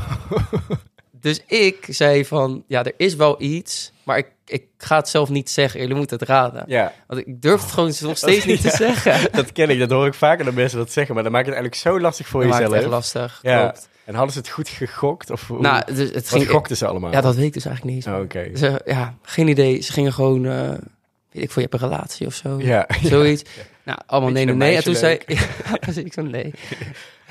[1.21, 5.29] Dus ik zei van, ja, er is wel iets, maar ik, ik ga het zelf
[5.29, 5.81] niet zeggen.
[5.81, 6.65] Jullie moeten het raden.
[6.67, 8.77] Ja, Want ik durf het gewoon nog steeds niet te Ja.
[8.77, 9.33] zeggen.
[9.33, 9.79] dat ken ik.
[9.79, 11.15] Dat hoor ik vaker dat mensen dat zeggen.
[11.15, 12.93] Maar dan maakt het eigenlijk zo lastig voor Dat maakt het jezelf.
[12.93, 13.39] echt lastig.
[13.43, 13.61] Ja.
[13.63, 13.89] Klopt.
[14.09, 15.31] En hadden ze het goed gegokt?
[15.31, 16.49] Of hoe, Nou, dus het wat ging...
[16.51, 17.13] gokten ze allemaal?
[17.13, 18.07] Ja, dat weet ik dus eigenlijk niet.
[18.07, 18.57] Oh, Oké.
[18.57, 19.81] Ze, ja, geen idee.
[19.81, 20.69] Ze gingen gewoon, eh,
[21.31, 22.61] weet ik veel, je hebt een relatie of zo.
[22.61, 22.87] Ja.
[23.03, 23.43] Zoiets.
[23.85, 24.77] Nou, allemaal nee, Beetje nee.
[24.77, 25.19] En toen zei...
[25.27, 26.55] Ja, precies, ik zei nee.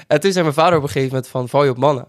[0.07, 2.05] En toen zei mijn vader op een gegeven moment van, val je op mannen?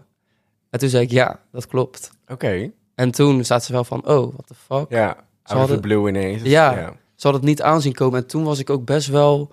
[0.69, 2.11] En toen zei ik, ja, dat klopt.
[2.27, 2.71] Oké.
[2.95, 4.85] En toen zaten ze wel van, oh, what the fuck.
[4.89, 5.17] Ja.
[5.43, 6.41] The hadden- blue ineens.
[6.41, 6.71] Ja.
[6.71, 6.85] ja.
[7.15, 8.19] Ze hadden het niet aanzien komen.
[8.19, 9.51] En toen was ik ook best wel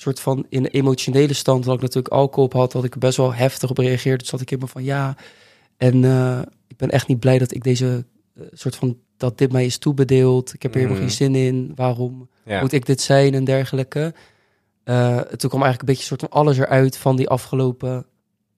[0.00, 1.64] soort van in een emotionele stand.
[1.64, 4.18] Dat ik natuurlijk alcohol op had, dat ik er best wel heftig op reageerde.
[4.18, 5.16] Dus zat ik helemaal van, ja.
[5.76, 8.04] En eh, ik ben echt niet blij dat ik deze
[8.36, 10.54] eh, soort van, dat dit mij is toebedeeld.
[10.54, 11.08] Ik heb er helemaal Mhm.
[11.08, 11.72] geen zin in.
[11.74, 12.28] Waarom?
[12.44, 12.60] Ja.
[12.60, 14.14] moet ik dit zijn en dergelijke.
[14.84, 18.06] Eh, toen kwam eigenlijk een beetje soort van alles eruit van die afgelopen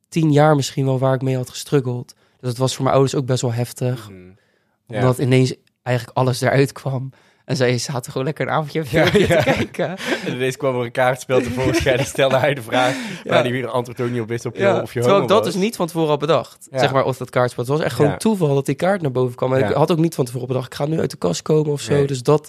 [0.08, 2.14] tien jaar misschien wel waar ik mee had gestruggeld.
[2.40, 4.18] Dus het was voor mijn ouders ook best wel heftig, Mhm.
[4.86, 5.00] Ja.
[5.00, 7.10] omdat ineens eigenlijk alles eruit kwam.
[7.44, 9.96] En zij zaten gewoon lekker een avondje Ja, te kijken.
[10.26, 13.30] En ineens kwam er een kaartspel tevoorschijn en stelde hij de vraag Ja.
[13.32, 15.44] waar die weer een antwoord ook niet op wist op je, of je terwijl dat
[15.44, 15.52] was.
[15.52, 16.68] dus niet van tevoren had bedacht.
[16.70, 17.62] Zeg maar, of dat kaartspel.
[17.64, 19.54] Het was echt gewoon toeval dat die kaart naar boven kwam.
[19.54, 21.72] En ik had ook niet van tevoren bedacht, ik ga nu uit de kast komen
[21.72, 21.92] of zo.
[21.92, 22.06] Nee.
[22.06, 22.48] Dus dat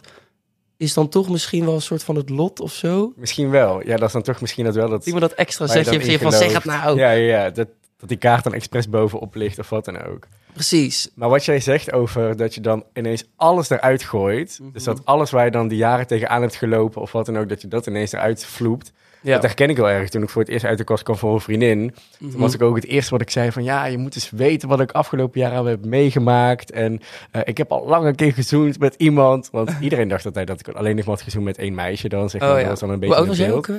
[0.78, 3.14] is dan toch misschien wel een soort van het lot of zo.
[3.16, 3.88] Misschien wel.
[3.88, 5.06] Ja, dat is dan toch misschien dat wel dat...
[5.06, 5.96] Me dat extra waar je zegt.
[5.96, 6.98] Je dan hebt in van, zeg het nou.
[6.98, 7.50] Ja, ja, ja.
[7.50, 10.28] Dat, dat die kaart dan expres bovenop ligt of wat dan ook.
[10.54, 11.10] Precies.
[11.16, 14.60] Maar wat jij zegt over dat je dan ineens alles eruit gooit.
[14.62, 14.72] Mhm.
[14.72, 17.50] Dus dat alles waar je dan die jaren tegenaan hebt gelopen of wat dan ook,
[17.50, 18.92] dat je dat ineens eruit vloept.
[19.22, 19.34] Ja.
[19.34, 20.10] Dat herken ik wel erg.
[20.10, 21.80] Toen ik voor het eerst uit de kast kwam voor een vriendin.
[22.20, 22.32] Mhm.
[22.32, 24.70] Toen was ik ook het eerste wat ik zei van ja, je moet eens weten
[24.70, 26.72] wat ik afgelopen jaar heb meegemaakt.
[26.72, 27.00] En
[27.32, 29.50] eh, ik heb al lang een keer gezoend met iemand.
[29.52, 32.30] Want iedereen dacht altijd dat ik alleen nog maar had gezoend met één meisje dan.
[32.30, 32.50] Zeg maar.
[32.50, 32.70] Oh, Dat ja.
[32.70, 33.70] was dan een Hoe beetje oud een was jij ook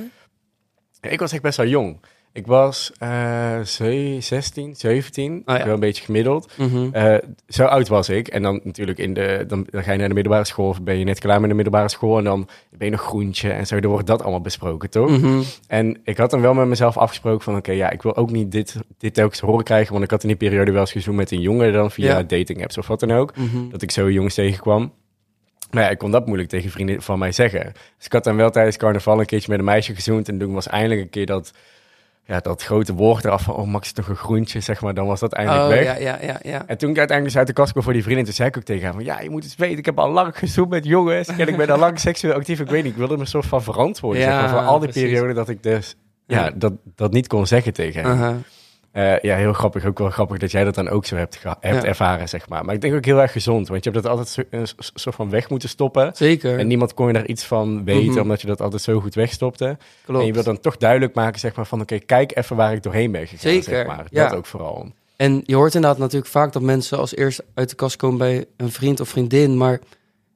[1.11, 1.99] Ik was echt best wel jong.
[2.33, 2.91] Ik was
[3.65, 5.65] ze- 16, 17, Oh, ja.
[5.65, 6.51] wel een beetje gemiddeld.
[6.57, 6.87] Mhm.
[6.91, 7.15] Eh,
[7.47, 8.27] zo oud was ik.
[8.27, 10.67] En dan natuurlijk in de, dan, dan ga je naar de middelbare school.
[10.67, 12.17] Of ben je net klaar met de middelbare school.
[12.17, 13.79] En dan ben je nog groentje en zo.
[13.79, 15.09] Dan wordt dat allemaal besproken, toch?
[15.09, 15.41] Mhm.
[15.67, 17.55] En ik had dan wel met mezelf afgesproken van...
[17.55, 19.91] Oké, ja, ik wil ook niet dit, dit telkens te horen krijgen.
[19.91, 22.23] Want ik had in die periode wel eens gezoend met een jongen dan via Ja.
[22.23, 23.37] dating apps of wat dan ook.
[23.37, 23.69] Mhm.
[23.69, 24.93] Dat ik zo jongens tegenkwam.
[25.71, 27.71] Maar ja, ik kon dat moeilijk tegen vrienden van mij zeggen.
[27.97, 30.29] Dus ik had dan wel tijdens carnaval een keertje met een meisje gezoend.
[30.29, 31.51] En toen was eindelijk een keer dat,
[32.25, 33.55] ja, dat grote woord eraf van...
[33.55, 34.93] Oh, Max is toch een groentje, zeg maar.
[34.93, 35.83] Dan was dat eindelijk Oh, weg.
[35.83, 36.63] ja, ja, ja, ja.
[36.67, 38.57] En toen ik uiteindelijk dus uit de kast kwam voor die vriendin, toen zei ik
[38.57, 40.85] ook tegen haar van, ja, je moet eens weten, ik heb al lang gezoend met
[40.85, 42.59] jongens en ik ben al lang seksueel actief.
[42.59, 44.89] Ik weet niet, ik wilde me soort van verantwoorden, Ja, zeg maar, voor al die
[44.89, 45.09] precies.
[45.09, 45.95] perioden dat ik dus,
[46.27, 48.11] ja, dat, dat niet kon zeggen tegen hem.
[48.11, 48.37] Aha.
[48.93, 51.81] Eh, ja, heel grappig, ook wel grappig dat jij dat dan ook zo hebt, hebt
[51.81, 51.83] Ja.
[51.87, 52.65] ervaren, zeg maar.
[52.65, 54.75] Maar ik denk ook heel erg gezond, want je hebt dat altijd zo- een s-
[54.93, 56.11] soort van weg moeten stoppen.
[56.15, 56.59] Zeker.
[56.59, 58.19] En niemand kon je daar iets van weten, Mhm.
[58.19, 59.77] omdat je dat altijd zo goed wegstopte.
[60.05, 60.19] Klopt.
[60.21, 62.83] En je wil dan toch duidelijk maken, zeg maar, van oké, kijk even waar ik
[62.83, 64.05] doorheen ben gegaan, Zeker, zeg maar.
[64.09, 64.27] ja.
[64.27, 64.91] Dat ook vooral.
[65.15, 68.45] En je hoort inderdaad natuurlijk vaak dat mensen als eerst uit de kast komen bij
[68.57, 69.57] een vriend of vriendin.
[69.57, 69.79] Maar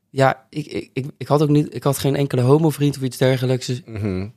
[0.09, 3.17] ja, ik, ik, ik, ik had ook niet, ik had geen enkele homo-vriend of iets
[3.17, 3.65] dergelijks.
[3.65, 4.27] Dus Mhm.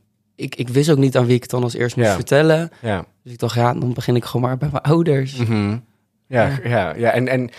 [0.41, 2.15] Ik, ik wist ook niet aan wie ik het dan als eerst moest Ja.
[2.15, 2.71] vertellen.
[2.83, 3.05] Ja.
[3.23, 5.37] Dus ik dacht, ja, dan begin ik gewoon maar bij mijn ouders.
[5.37, 5.71] Mhm.
[6.27, 6.59] Ja, Ja.
[6.65, 6.95] ja.
[6.95, 7.51] ja, En, en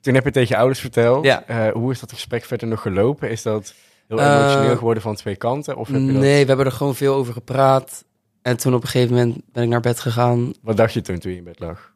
[0.00, 1.24] toen heb je tegen je ouders verteld.
[1.24, 1.44] Ja.
[1.46, 3.30] Eh, hoe is dat gesprek verder nog gelopen?
[3.30, 3.74] Is dat
[4.08, 5.76] heel Eh, emotioneel geworden van twee kanten?
[5.76, 6.16] Of heb je dat...
[6.22, 8.04] Nee, we hebben er gewoon veel over gepraat.
[8.42, 10.52] En toen op een gegeven moment ben ik naar bed gegaan.
[10.62, 11.92] Wat dacht je toen, toen je in bed lag?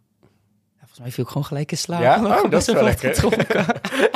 [0.94, 2.02] Ja, volgens mij viel ik gewoon gelijk in slaap.
[2.02, 2.38] Ja?
[2.44, 3.24] Oh, dat is wel lekker.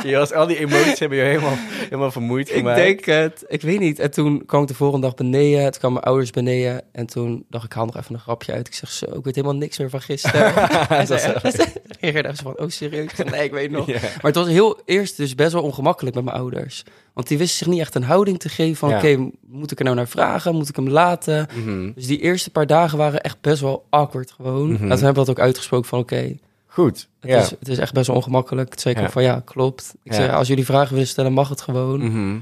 [0.07, 2.77] je was, al die emoties hebben je helemaal, helemaal vermoeid Ik gemaakt.
[2.77, 3.43] denk het.
[3.47, 3.99] Ik weet niet.
[3.99, 5.61] En toen kwam ik de volgende dag beneden.
[5.63, 6.81] Toen kwamen mijn ouders beneden.
[6.91, 8.67] En toen dacht ik, haal nog even een grapje uit.
[8.67, 10.55] Ik zeg zo, ik weet helemaal niks meer van gisteren.
[10.89, 11.65] en Dat is ze wel-
[11.99, 13.11] reageerde echt zo van, oh serieus?
[13.17, 13.85] Ik nee, ik weet nog.
[13.87, 13.99] Ja.
[14.01, 16.83] Maar het was heel eerst dus best wel ongemakkelijk met mijn ouders.
[17.13, 18.89] Want die wisten zich niet echt een houding te geven van...
[18.89, 18.97] Ja.
[18.97, 20.55] oké, moet ik er nou naar vragen?
[20.55, 21.47] Moet ik hem laten?
[21.55, 21.91] Mhm.
[21.95, 24.63] Dus die eerste paar dagen waren echt best wel awkward gewoon.
[24.71, 24.71] Mhm.
[24.73, 25.99] En toen hebben we dat ook uitgesproken van...
[25.99, 26.35] oké,
[26.79, 27.07] Goed.
[27.19, 27.39] het, ja.
[27.39, 28.79] is, het is echt best wel ongemakkelijk.
[28.79, 29.01] Ja.
[29.01, 29.93] ook van, ja, klopt.
[30.03, 31.99] Ik zei, als jullie vragen willen stellen, mag het gewoon.
[31.99, 32.39] Mhm.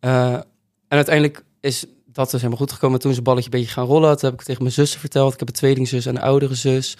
[0.00, 0.32] Eh,
[0.88, 3.00] en uiteindelijk is dat dus helemaal goed gekomen.
[3.00, 4.10] Toen het balletje een beetje gaan rollen.
[4.10, 5.32] Toen heb ik het tegen mijn zussen verteld.
[5.32, 6.96] Ik heb een tweelingzus en een oudere zus.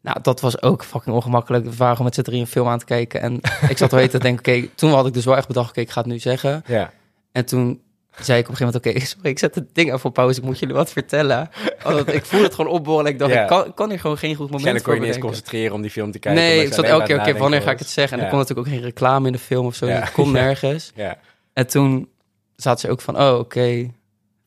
[0.00, 1.64] Nou, dat was ook fucking ongemakkelijk.
[1.64, 3.20] We waren met z'n drieën een film aan te kijken.
[3.20, 5.90] En ik zat te denken, oké, toen had ik dus wel echt bedacht, oké, ik
[5.90, 6.62] ga het nu zeggen.
[6.66, 6.92] Ja.
[7.32, 7.80] En toen
[8.20, 10.38] zei ik op een gegeven moment, oké, sorry, ik zet het ding even op pauze.
[10.40, 11.48] Ik moet jullie wat vertellen.
[11.82, 13.12] Want ik voel het gewoon opborrelen.
[13.12, 13.42] Ik dacht, Ja.
[13.42, 15.26] ik kan, ik kan hier gewoon geen goed moment Waarschijnlijk kon voor je niet eens
[15.26, 16.42] concentreren om die film te kijken.
[16.42, 18.18] Nee, ik zat elke keer, oké, wanneer ga ik het zeggen?
[18.18, 19.86] En er kon natuurlijk ook geen reclame in de film of zo.
[19.86, 20.00] Ja.
[20.00, 20.92] Dat kon nergens.
[20.94, 21.18] Ja.
[21.52, 22.08] En toen
[22.56, 23.90] zaten ze ook van, oh, oké,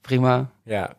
[0.01, 0.49] prima.
[0.63, 0.95] ja.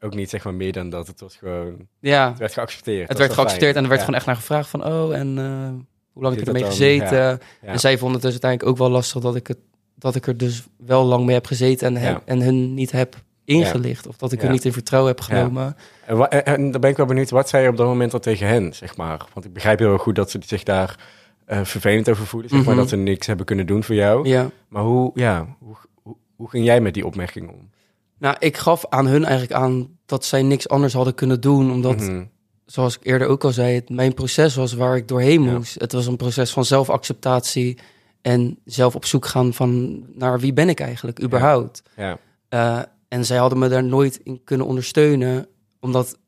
[0.00, 1.06] Ook niet zeg maar meer dan dat.
[1.06, 1.88] Het was gewoon...
[2.00, 3.08] Ja, Het werd geaccepteerd.
[3.08, 6.22] het werd geaccepteerd en er werd gewoon echt naar gevraagd van, oh, en eh, hoe
[6.22, 7.40] lang heb Zit je ermee gezeten?
[7.60, 9.58] En zij vonden het dus uiteindelijk ook wel lastig dat ik, het,
[9.98, 13.14] dat ik er dus wel lang mee heb gezeten en, heb, en hun niet heb
[13.44, 14.06] ingelicht.
[14.06, 15.76] Of dat ik hun niet in vertrouwen heb genomen.
[16.06, 18.12] En, wa- en, en dan ben ik wel benieuwd, wat zei je op dat moment
[18.12, 19.24] al tegen hen, zeg maar?
[19.34, 20.98] Want ik begrijp heel goed dat ze zich daar
[21.44, 22.78] eh, vervelend over voelen, zeg maar, Mhm.
[22.80, 24.28] dat ze niks hebben kunnen doen voor jou.
[24.28, 24.50] Ja.
[24.68, 27.70] Maar hoe, ja, hoe, hoe, hoe ging jij met die opmerking om?
[28.18, 31.70] Nou, ik gaf aan hun eigenlijk aan dat zij niks anders hadden kunnen doen.
[31.70, 32.24] Omdat, Mhm.
[32.66, 35.52] zoals ik eerder ook al zei, het mijn proces was waar ik doorheen Ja.
[35.52, 35.80] moest.
[35.80, 37.78] Het was een proces van zelfacceptatie
[38.26, 41.82] en zelf op zoek gaan van naar wie ben ik eigenlijk überhaupt.
[41.96, 45.46] Ja, Eh, en zij hadden me daar nooit in kunnen ondersteunen,
[45.80, 46.18] omdat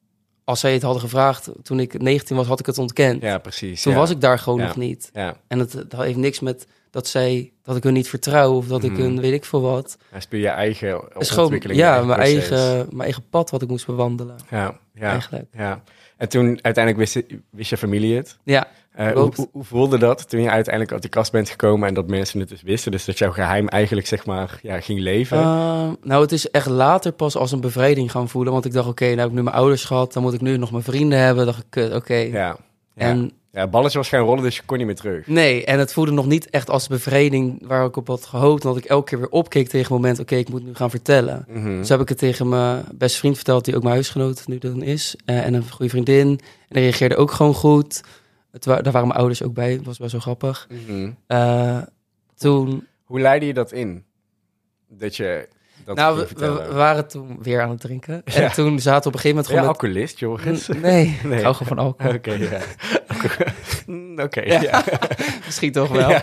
[0.44, 3.22] als zij het hadden gevraagd toen ik 19 was, had ik het ontkend.
[3.22, 3.82] ja, precies.
[3.82, 3.98] Toen ja.
[3.98, 5.10] was ik daar gewoon nog niet.
[5.12, 8.66] Ja, En het, dat heeft niks met dat zij dat ik hun niet vertrouw of
[8.66, 9.00] dat ik Mhm.
[9.00, 9.98] hun weet ik veel wat.
[10.10, 11.00] hij speel je eigen
[11.38, 11.78] ontwikkeling.
[11.80, 12.48] ja, mijn proces.
[12.50, 14.36] eigen, mijn eigen pad wat ik moest bewandelen.
[14.50, 15.44] Ja, ja, Eigenlijk.
[15.52, 15.82] ja.
[16.16, 18.36] En toen uiteindelijk wist, wist je familie het.
[18.44, 21.88] Ja, Eh, hoe, hoe, hoe voelde dat toen je uiteindelijk uit die kast bent gekomen
[21.88, 22.92] en dat mensen het dus wisten?
[22.92, 25.38] Dus dat jouw geheim eigenlijk, zeg maar, ja, ging leven?
[25.38, 28.52] Uh, nou, het is echt later pas als een bevrijding gaan voelen.
[28.52, 30.12] Want ik dacht, oké, nou heb ik nu mijn ouders gehad.
[30.12, 31.46] Dan moet ik nu nog mijn vrienden hebben.
[31.46, 32.14] dacht ik, kut, oké.
[32.14, 32.36] ja.
[32.38, 32.56] Ja.
[32.98, 35.26] En Ja, het balletje was gaan rollen, dus je kon niet meer terug.
[35.26, 38.62] Nee, en het voelde nog niet echt als bevrediging waar ik op had gehoopt.
[38.62, 41.46] Dat ik elke keer weer opkeek tegen het moment, oké, ik moet nu gaan vertellen.
[41.78, 44.82] Dus heb ik het tegen mijn beste vriend verteld, die ook mijn huisgenoot nu dan
[44.82, 45.16] is.
[45.24, 46.28] eh, en een goede vriendin.
[46.28, 48.00] En die reageerde ook gewoon goed.
[48.50, 50.68] Het wa- daar waren mijn ouders ook bij, was best wel grappig.
[50.86, 51.10] Mhm.
[51.26, 51.78] Eh,
[52.36, 54.04] toen, Hoe leidde je dat in?
[54.88, 55.48] Dat je
[55.88, 58.22] dat nou, we, waren toen weer aan het drinken.
[58.24, 58.34] Ja.
[58.40, 60.68] En toen zaten we op een gegeven moment gewoon alcoholist, Joris?
[60.68, 60.80] Nee,
[61.24, 61.36] Nee.
[61.38, 62.14] ik hou gewoon van alcohol.
[62.14, 62.60] Oké, ja.
[63.86, 64.60] Mm, Oké, Ja.
[64.60, 64.84] ja.
[65.46, 66.20] Misschien toch wel.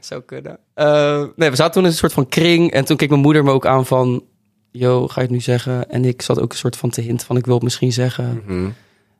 [0.00, 0.58] Zou kunnen.
[0.74, 2.72] Eh, nee, we zaten toen in een soort van kring.
[2.72, 4.24] En toen keek mijn moeder me ook aan van...
[4.70, 5.90] Yo, ga je het nu zeggen?
[5.90, 7.36] En ik zat ook een soort van te hint van...
[7.36, 8.42] Ik wil het misschien zeggen.
[8.46, 8.64] Mhm.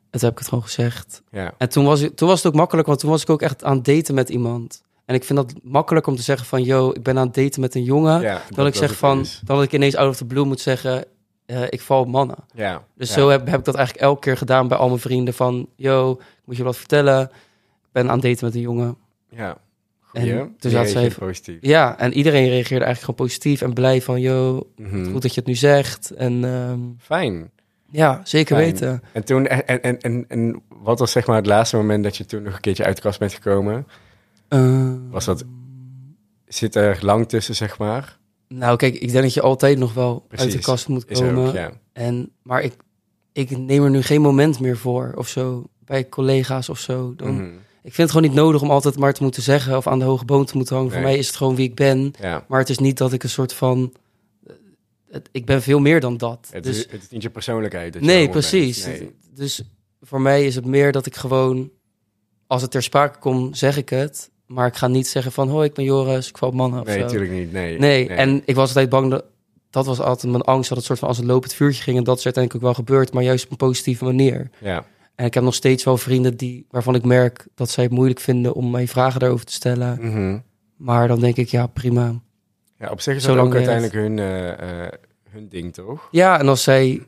[0.09, 1.21] En toen heb ik het gewoon gezegd.
[1.31, 1.53] Ja.
[1.57, 3.75] En toen was, toen was het ook makkelijk, want toen was ik ook echt aan
[3.75, 4.82] het daten met iemand.
[5.05, 6.63] En ik vind dat makkelijk om te zeggen van...
[6.63, 8.21] Yo, ik ben aan het daten met een jongen.
[8.21, 9.19] Ja, dan ik zeg van...
[9.19, 9.41] is.
[9.43, 11.05] Dan dat ik ineens out of the blue moet zeggen...
[11.45, 12.37] eh, ik val op mannen.
[12.53, 12.83] Ja.
[12.95, 13.13] Dus ja.
[13.13, 15.33] zo heb, heb ik dat eigenlijk elke keer gedaan bij al mijn vrienden.
[15.33, 17.21] Van, yo, ik moet je wat vertellen.
[17.23, 18.97] Ik ben aan het daten met een jongen.
[19.29, 19.57] Ja.
[20.13, 20.51] En Goeie.
[20.59, 21.57] Die zat ze even- positief.
[21.61, 24.21] Ja, en iedereen reageerde eigenlijk gewoon positief en blij van...
[24.21, 25.11] Yo, Mhm.
[25.11, 26.11] goed dat je het nu zegt.
[26.11, 27.51] En ehm, Fijn.
[27.89, 28.71] ja, zeker Fijn.
[28.71, 29.03] weten.
[29.11, 32.25] En toen, en, en, en, en wat was zeg maar het laatste moment dat je
[32.25, 33.87] toen nog een keertje uit de kast bent gekomen?
[34.53, 35.43] Eh, Was dat,
[36.45, 38.19] zit er lang tussen, zeg maar?
[38.47, 41.47] Nou, kijk, ik denk dat je altijd nog wel uit de kast moet komen.
[41.47, 41.71] ook, ja.
[41.93, 42.73] En, maar ik,
[43.31, 45.67] ik neem er nu geen moment meer voor of zo.
[45.79, 47.13] Bij collega's of zo.
[47.15, 47.51] Dan, Mhm.
[47.83, 50.05] Ik vind het gewoon niet nodig om altijd maar te moeten zeggen of aan de
[50.05, 50.91] hoge boom te moeten hangen.
[50.91, 52.13] Voor mij is het gewoon wie ik ben.
[52.19, 52.45] Ja.
[52.47, 53.93] Maar het is niet dat ik een soort van.
[55.09, 56.47] eh, ik ben veel meer dan dat.
[56.51, 57.93] Het, dus, is, het is niet je persoonlijkheid.
[57.93, 58.85] je nee, precies.
[58.85, 59.15] Nee.
[59.35, 59.63] Dus
[60.01, 61.69] voor mij is het meer dat ik gewoon.
[62.47, 64.31] Als het ter sprake komt, zeg ik het.
[64.53, 65.49] Maar ik ga niet zeggen van...
[65.49, 67.01] Hoi, ik ben Joris, ik val mannen of Nee, zo.
[67.01, 67.51] natuurlijk niet.
[67.51, 67.77] Nee.
[67.79, 69.23] Nee, en ik was altijd bang dat...
[69.69, 71.97] Dat was altijd mijn angst, dat het soort van als een lopend vuurtje ging.
[71.97, 74.49] En dat is uiteindelijk ook wel gebeurd, maar juist op een positieve manier.
[74.59, 74.85] Ja.
[75.15, 78.19] En ik heb nog steeds wel vrienden die, waarvan ik merk dat zij het moeilijk
[78.19, 79.97] vinden om mij vragen daarover te stellen.
[80.01, 80.39] Mhm.
[80.77, 82.13] Maar dan denk ik, ja, prima.
[82.79, 84.91] ja, op zich is dat ook het- uiteindelijk hun, eh, eh,
[85.29, 86.07] hun ding, toch?
[86.11, 87.01] Ja, en als zij...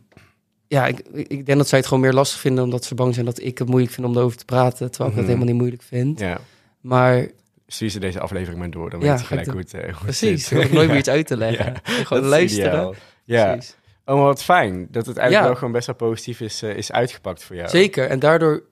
[0.68, 3.26] Ja, ik, ik denk dat zij het gewoon meer lastig vinden omdat ze bang zijn
[3.26, 4.92] dat ik het moeilijk vind om erover te praten.
[4.92, 5.16] Terwijl ik Mhm.
[5.16, 6.20] dat helemaal niet moeilijk vind.
[6.20, 6.40] Ja.
[6.86, 7.28] Maar
[7.68, 9.90] Stuur ze deze aflevering maar door, dan Ja, weet je gelijk hoe het, eh, hoe
[9.92, 11.66] het precies, nooit meer iets uit te leggen.
[11.66, 12.68] Ja, Gewoon luisteren.
[12.72, 12.94] ideaal.
[13.24, 13.52] Ja.
[13.52, 13.76] Precies.
[14.06, 15.44] Oh, maar wat fijn dat het eigenlijk Ja.
[15.52, 17.70] wel gewoon best wel positief is, eh, is uitgepakt voor jou.
[17.70, 18.08] Zeker.
[18.10, 18.64] En daardoor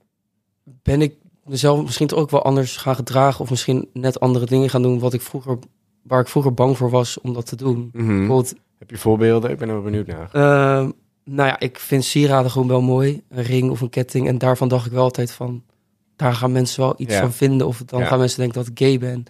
[0.63, 1.13] ben ik
[1.45, 3.41] mezelf misschien toch ook wel anders gaan gedragen.
[3.41, 5.57] Of misschien net andere dingen gaan doen wat ik vroeger,
[6.01, 7.89] waar ik vroeger bang voor was om dat te doen.
[7.93, 8.05] Mhm.
[8.07, 9.51] Bijvoorbeeld, Heb je voorbeelden?
[9.51, 10.29] Ik ben er wel benieuwd naar.
[10.31, 10.91] ehm,
[11.23, 13.21] nou ja, ik vind sieraden gewoon wel mooi.
[13.29, 14.27] Een ring of een ketting.
[14.27, 15.63] En daarvan dacht ik wel altijd van,
[16.15, 17.19] daar gaan mensen wel iets Ja.
[17.19, 17.67] van vinden.
[17.67, 18.05] Of dan Ja.
[18.05, 19.23] gaan mensen denken dat ik gay ben.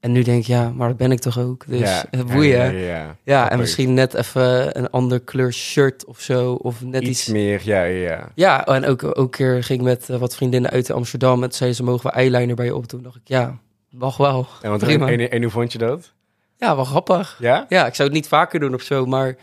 [0.00, 1.64] En nu denk ik, ja, maar dat ben ik toch ook.
[1.66, 2.74] Dus ja, eh, boeien.
[2.76, 6.52] Ja, Ja, ja, en misschien net even een ander kleur shirt of zo.
[6.52, 7.60] Of net iets iets meer.
[7.64, 8.66] Ja, ja, ja.
[8.66, 11.42] En ook, ook een keer ging ik met eh, wat vriendinnen uit Amsterdam.
[11.42, 13.02] En zeiden ze, mogen we eyeliner bij je opdoen?
[13.02, 13.58] dacht ik, ja,
[13.90, 14.46] mag wel.
[14.62, 15.08] En, want, Prima.
[15.10, 16.12] en, en hoe vond je dat?
[16.56, 17.36] Ja, wel grappig.
[17.40, 17.66] Ja?
[17.68, 19.36] Ja, ik zou het niet vaker doen of zo, maar...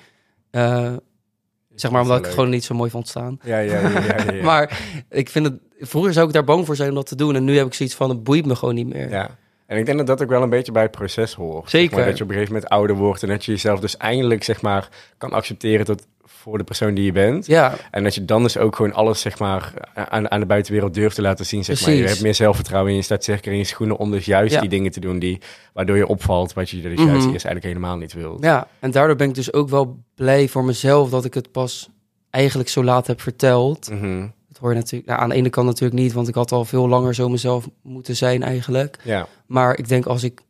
[0.51, 0.93] eh,
[1.75, 3.39] zeg maar omdat ik het gewoon niet zo mooi vond staan.
[3.43, 3.57] Ja.
[3.59, 4.43] ja, ja, ja.
[4.51, 4.79] Maar
[5.09, 5.53] ik vind het...
[5.79, 7.35] Vroeger zou ik daar bang voor zijn om dat te doen.
[7.35, 9.09] En nu heb ik zoiets van, het boeit me gewoon niet meer.
[9.09, 9.37] Ja.
[9.67, 11.69] En ik denk dat dat ook wel een beetje bij het proces hoort.
[11.69, 11.89] Zeker.
[11.89, 13.97] Zeg maar, dat je op een gegeven moment ouder wordt en dat je jezelf dus
[13.97, 17.45] eindelijk zeg maar kan accepteren tot voor de persoon die je bent.
[17.45, 20.93] Ja, En dat je dan dus ook gewoon alles zeg maar aan, aan de buitenwereld
[20.93, 21.63] durft te laten zien.
[21.63, 21.91] Zeg maar.
[21.93, 24.59] Je hebt meer zelfvertrouwen in je staat zeker in je schoenen om dus juist Ja.
[24.59, 25.41] die dingen te doen die
[25.73, 28.43] waardoor je opvalt wat je dus juist eerst eigenlijk helemaal niet wilt.
[28.43, 31.89] ja, en daardoor ben ik dus ook wel blij voor mezelf dat ik het pas
[32.29, 33.89] eigenlijk zo laat heb verteld.
[33.89, 34.27] Mhm.
[34.55, 35.09] Dat hoor je natuurlijk...
[35.09, 37.69] Nou, aan de ene kant natuurlijk niet, want ik had al veel langer zo mezelf
[37.83, 38.99] moeten zijn eigenlijk.
[39.03, 40.41] Ja, Maar ik denk als ik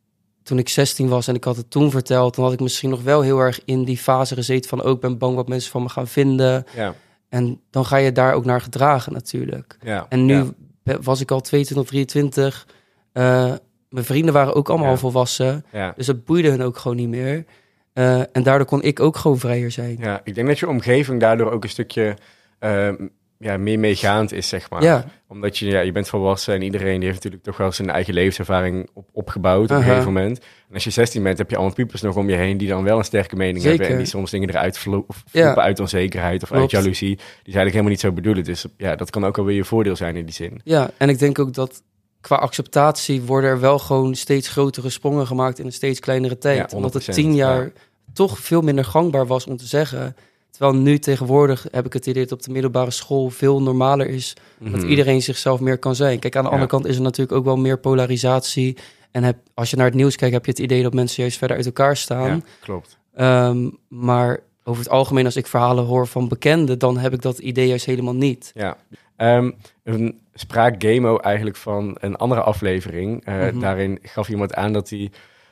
[0.42, 3.02] toen ik 16 was en ik had het toen verteld, dan had ik misschien nog
[3.02, 5.82] wel heel erg in die fase gezeten van ook ik ben bang wat mensen van
[5.82, 6.64] me gaan vinden.
[6.74, 6.94] ja,
[7.28, 9.76] En dan ga je daar ook naar gedragen natuurlijk.
[9.82, 10.06] ja.
[10.08, 10.44] En nu
[10.84, 10.98] ja.
[11.00, 12.66] was ik al 22, 23.
[13.12, 13.52] Eh,
[13.88, 14.96] mijn vrienden waren ook allemaal Ja.
[14.96, 15.64] volwassen.
[15.96, 17.44] Dus dat boeide hun ook gewoon niet meer.
[17.92, 19.96] Eh, en daardoor kon ik ook gewoon vrijer zijn.
[20.00, 22.16] ja, ik denk dat je omgeving daardoor ook een stukje
[22.58, 22.94] ehm,
[23.38, 24.82] ja, meer meegaand is, zeg maar.
[24.82, 25.04] Ja.
[25.28, 28.14] Omdat je, ja, je bent volwassen en iedereen die heeft natuurlijk toch wel zijn eigen
[28.14, 30.38] levenservaring op, opgebouwd op een gegeven moment.
[30.68, 32.84] En als je 16 bent, heb je allemaal pupers nog om je heen die dan
[32.84, 33.70] wel een sterke mening Zeker.
[33.70, 33.96] hebben.
[33.96, 34.80] En die soms dingen eruit Ja.
[34.80, 37.16] vloepen uit onzekerheid of uit jaloezie.
[37.16, 38.44] Die ze eigenlijk helemaal niet zo bedoelen.
[38.44, 40.60] Dus ja, dat kan ook alweer je voordeel zijn in die zin.
[40.64, 41.82] Ja, en ik denk ook dat
[42.20, 46.70] qua acceptatie worden er wel gewoon steeds grotere sprongen gemaakt in een steeds kleinere tijd.
[46.70, 47.70] Ja, Omdat het 100%, tien jaar ja.
[48.12, 50.16] toch veel minder gangbaar was om te zeggen.
[50.56, 54.36] Terwijl nu tegenwoordig heb ik het idee dat op de middelbare school veel normaler is
[54.58, 54.86] dat Mhm.
[54.88, 56.18] iedereen zichzelf meer kan zijn.
[56.18, 56.54] Kijk, aan de Ja.
[56.54, 58.76] andere kant is er natuurlijk ook wel meer polarisatie.
[59.10, 61.38] En heb, als je naar het nieuws kijkt, heb je het idee dat mensen juist
[61.38, 62.28] verder uit elkaar staan.
[62.30, 62.98] Ja, klopt.
[63.14, 67.38] Ehm, maar over het algemeen, als ik verhalen hoor van bekenden, dan heb ik dat
[67.38, 68.50] idee juist helemaal niet.
[68.54, 68.76] Ja.
[69.16, 69.50] Ehm,
[69.84, 73.24] een spraakgamo eigenlijk van een andere aflevering.
[73.24, 73.58] Eh, Mhm.
[73.60, 75.10] Daarin gaf iemand aan dat hij,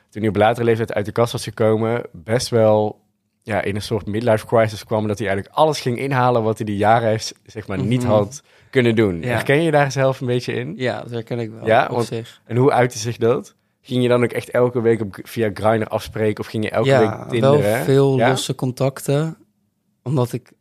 [0.09, 2.99] toen hij op latere leeftijd uit de kast was gekomen, best wel
[3.45, 5.07] ja, in een soort midlife crisis kwam.
[5.07, 8.11] Dat hij eigenlijk alles ging inhalen wat hij die jaren heeft, zeg maar, niet Mhm.
[8.11, 9.21] had kunnen doen.
[9.21, 9.27] Ja.
[9.27, 10.73] Herken je daar zelf een beetje in?
[10.77, 12.41] Ja, dat herken ik wel Ja, op want- zich.
[12.45, 13.55] En hoe uitte zich dat?
[13.81, 16.87] Ging je dan ook echt elke week op, via Grindr afspreken of ging je elke
[16.89, 17.83] ja, week wel tinderen?
[17.83, 18.29] veel Ja?
[18.29, 19.37] losse contacten.
[20.03, 20.51] Omdat ik,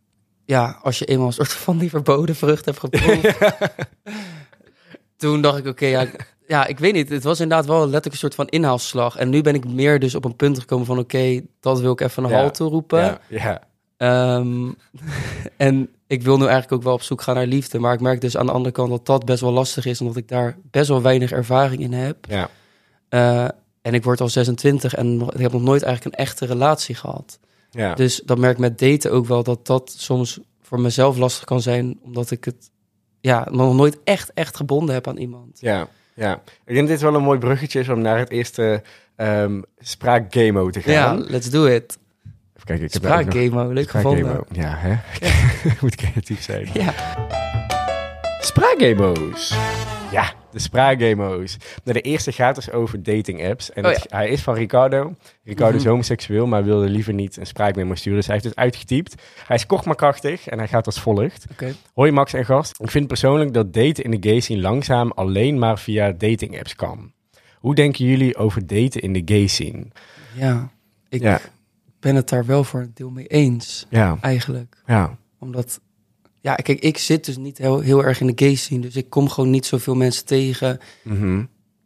[0.45, 3.39] ja, als je eenmaal een soort van die verboden vrucht hebt geproefd.
[5.16, 6.07] toen dacht ik, oké, ja,
[6.47, 7.09] ja, ik weet niet.
[7.09, 9.16] Het was inderdaad wel letterlijk een soort van inhaalslag.
[9.16, 12.01] En nu ben ik meer dus op een punt gekomen van, oké, dat wil ik
[12.01, 12.40] even een Ja.
[12.40, 12.99] halt toeroepen.
[13.01, 13.62] Ja, ja,
[13.97, 14.70] Ehm,
[15.57, 17.78] en ik wil nu eigenlijk ook wel op zoek gaan naar liefde.
[17.78, 20.01] Maar ik merk dus aan de andere kant dat dat best wel lastig is.
[20.01, 22.16] Omdat ik daar best wel weinig ervaring in heb.
[22.28, 22.49] ja.
[23.09, 23.49] Eh,
[23.82, 27.38] en ik word al 26 en ik heb nog nooit eigenlijk een echte relatie gehad.
[27.70, 27.95] ja.
[27.95, 31.62] Dus dat merk ik met daten ook wel dat dat soms voor mezelf lastig kan
[31.62, 31.99] zijn.
[32.03, 32.70] Omdat ik het
[33.20, 35.61] ja, nog nooit echt, echt gebonden heb aan iemand.
[35.61, 36.32] Ja, ja.
[36.44, 38.82] Ik denk dat dit wel een mooi bruggetje is om naar het eerste
[39.78, 41.24] spraakgamo te Ja, gaan.
[41.26, 41.98] let's do it.
[42.56, 44.24] Even kijken, ik heb Spraakgamo, leuk gevonden.
[44.24, 44.44] Spraakgamo.
[44.52, 44.96] Ja, hè?
[45.80, 46.68] Moet creatief zijn.
[46.72, 46.94] Ja.
[48.40, 49.54] Spraakgamo's.
[50.10, 51.57] Ja, de spraakgamo's.
[51.84, 53.72] Nou, de eerste gaat dus over dating apps.
[53.72, 55.14] En Oh het- hij is van Ricardo.
[55.44, 55.90] Ricardo is Mhm.
[55.90, 58.18] homoseksueel, maar wilde liever niet een spraakmemo sturen.
[58.18, 59.14] Dus hij heeft het uitgetypt.
[59.46, 61.46] Hij is kort maar krachtig en hij gaat als volgt.
[61.94, 62.80] Hoi Max en gast.
[62.80, 66.74] Ik vind persoonlijk dat daten in de gay scene langzaam alleen maar via dating apps
[66.74, 67.12] kan.
[67.59, 69.86] Hoe denken jullie over daten in de gay scene?
[70.34, 70.70] Ja,
[71.09, 71.40] ik Ja.
[72.00, 74.76] ben het daar wel voor een deel mee eens, Ja, eigenlijk.
[74.86, 75.80] ja, Omdat,
[76.45, 78.80] ja, kijk, ik zit dus niet heel, heel erg in de gay scene.
[78.80, 81.45] Dus ik kom gewoon niet zoveel mensen tegen mhm,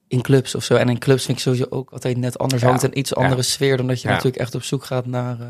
[0.08, 0.74] in clubs of zo.
[0.74, 2.62] En in clubs vind ik sowieso ook altijd net anders.
[2.62, 3.42] Ja, Hangt een iets andere ja.
[3.42, 4.14] sfeer dan dat je Ja.
[4.14, 5.48] natuurlijk echt op zoek gaat naar, eh,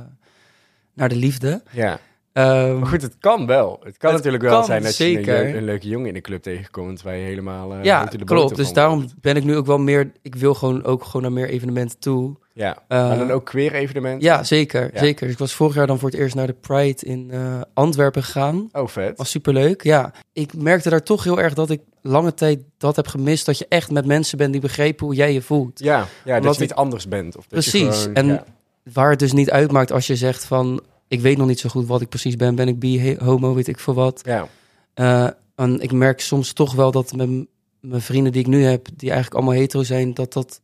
[0.95, 1.63] naar de liefde.
[1.71, 1.99] ja.
[2.33, 3.81] Ehm, Maar goed, het kan wel.
[3.83, 5.35] Het kan Het natuurlijk wel kan, zijn dat je een, zeker.
[5.45, 8.57] leu- een leuke jongen in de club tegenkomt waar je helemaal eh, ja, de klopt.
[8.57, 10.13] Dus daarom ben ik nu ook wel meer...
[10.23, 12.37] Ik wil gewoon ook gewoon naar meer evenementen toe.
[12.59, 14.21] Ja, Eh, maar dan ook queer evenementen?
[14.29, 14.91] Ja, zeker.
[14.93, 14.99] Ja.
[14.99, 15.25] zeker.
[15.25, 18.23] Dus ik was vorig jaar dan voor het eerst naar de Pride in eh, Antwerpen
[18.23, 18.69] gegaan.
[18.73, 19.19] Oh, vet.
[19.19, 20.13] was superleuk, ja.
[20.33, 23.47] Ik merkte daar toch heel erg dat ik lange tijd dat heb gemist.
[23.47, 25.79] Dat je echt met mensen bent die begrepen hoe jij je voelt.
[25.79, 27.37] Ja, ja dat je niet anders bent.
[27.37, 28.01] Of dat je Precies.
[28.03, 28.45] gewoon- En ja.
[28.93, 30.81] waar het dus niet uitmaakt als je zegt van...
[31.09, 32.55] ik weet nog niet zo goed wat ik precies ben.
[32.55, 34.21] Ben ik bi, homo, weet ik veel wat.
[34.25, 34.49] Ja,
[34.95, 37.49] Eh, en ik merk soms toch wel dat mijn
[37.81, 38.87] vrienden die ik nu heb...
[38.97, 40.61] die eigenlijk allemaal hetero zijn, dat dat...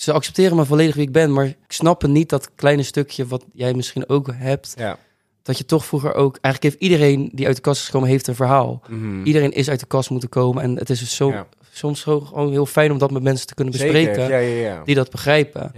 [0.00, 3.44] Ze accepteren me volledig wie ik ben, maar ik snap niet dat kleine stukje wat
[3.52, 4.74] jij misschien ook hebt.
[4.76, 4.98] ja.
[5.42, 6.38] Dat je toch vroeger ook...
[6.40, 8.82] Eigenlijk heeft iedereen die uit de kast is gekomen, heeft een verhaal.
[8.88, 9.24] Mhm.
[9.24, 10.62] Iedereen is uit de kast moeten komen.
[10.62, 11.46] En het is dus zo, Ja.
[11.70, 14.28] soms gewoon heel fijn om dat met mensen te kunnen bespreken.
[14.28, 14.82] Ja, ja, ja.
[14.84, 15.72] Die dat begrijpen.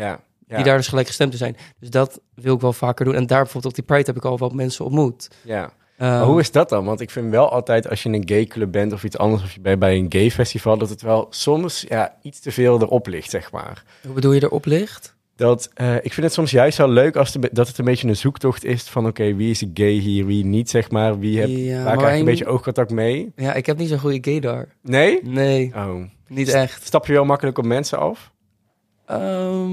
[0.47, 1.57] Die daar dus gelijk gestemd te zijn.
[1.79, 3.15] Dus dat wil ik wel vaker doen.
[3.15, 5.29] En daar bijvoorbeeld op die Pride heb ik al wat mensen ontmoet.
[5.45, 5.73] ja.
[6.03, 6.85] Eh, Maar hoe is dat dan?
[6.85, 9.43] Want ik vind wel altijd als je in een gay club bent of iets anders,
[9.43, 12.81] of je bent bij een gay festival, dat het wel soms ja, iets te veel
[12.81, 13.85] erop ligt, zeg maar.
[14.05, 15.15] hoe bedoel je erop ligt?
[15.37, 18.09] Dat, eh, ik vind het soms juist wel leuk als de, dat het een beetje
[18.09, 21.19] een zoektocht is van oké, wie is gay hier, wie niet, zeg maar.
[21.19, 23.33] Wie heb, Ja, waar krijg je een beetje oogcontact mee?
[23.37, 24.69] Ja, ik heb niet zo'n goede gaydar.
[24.83, 25.21] Nee?
[25.23, 26.03] Nee, Oh.
[26.29, 26.85] niet echt.
[26.87, 28.33] Stap je wel makkelijk op mensen af?
[29.07, 29.71] Ehm,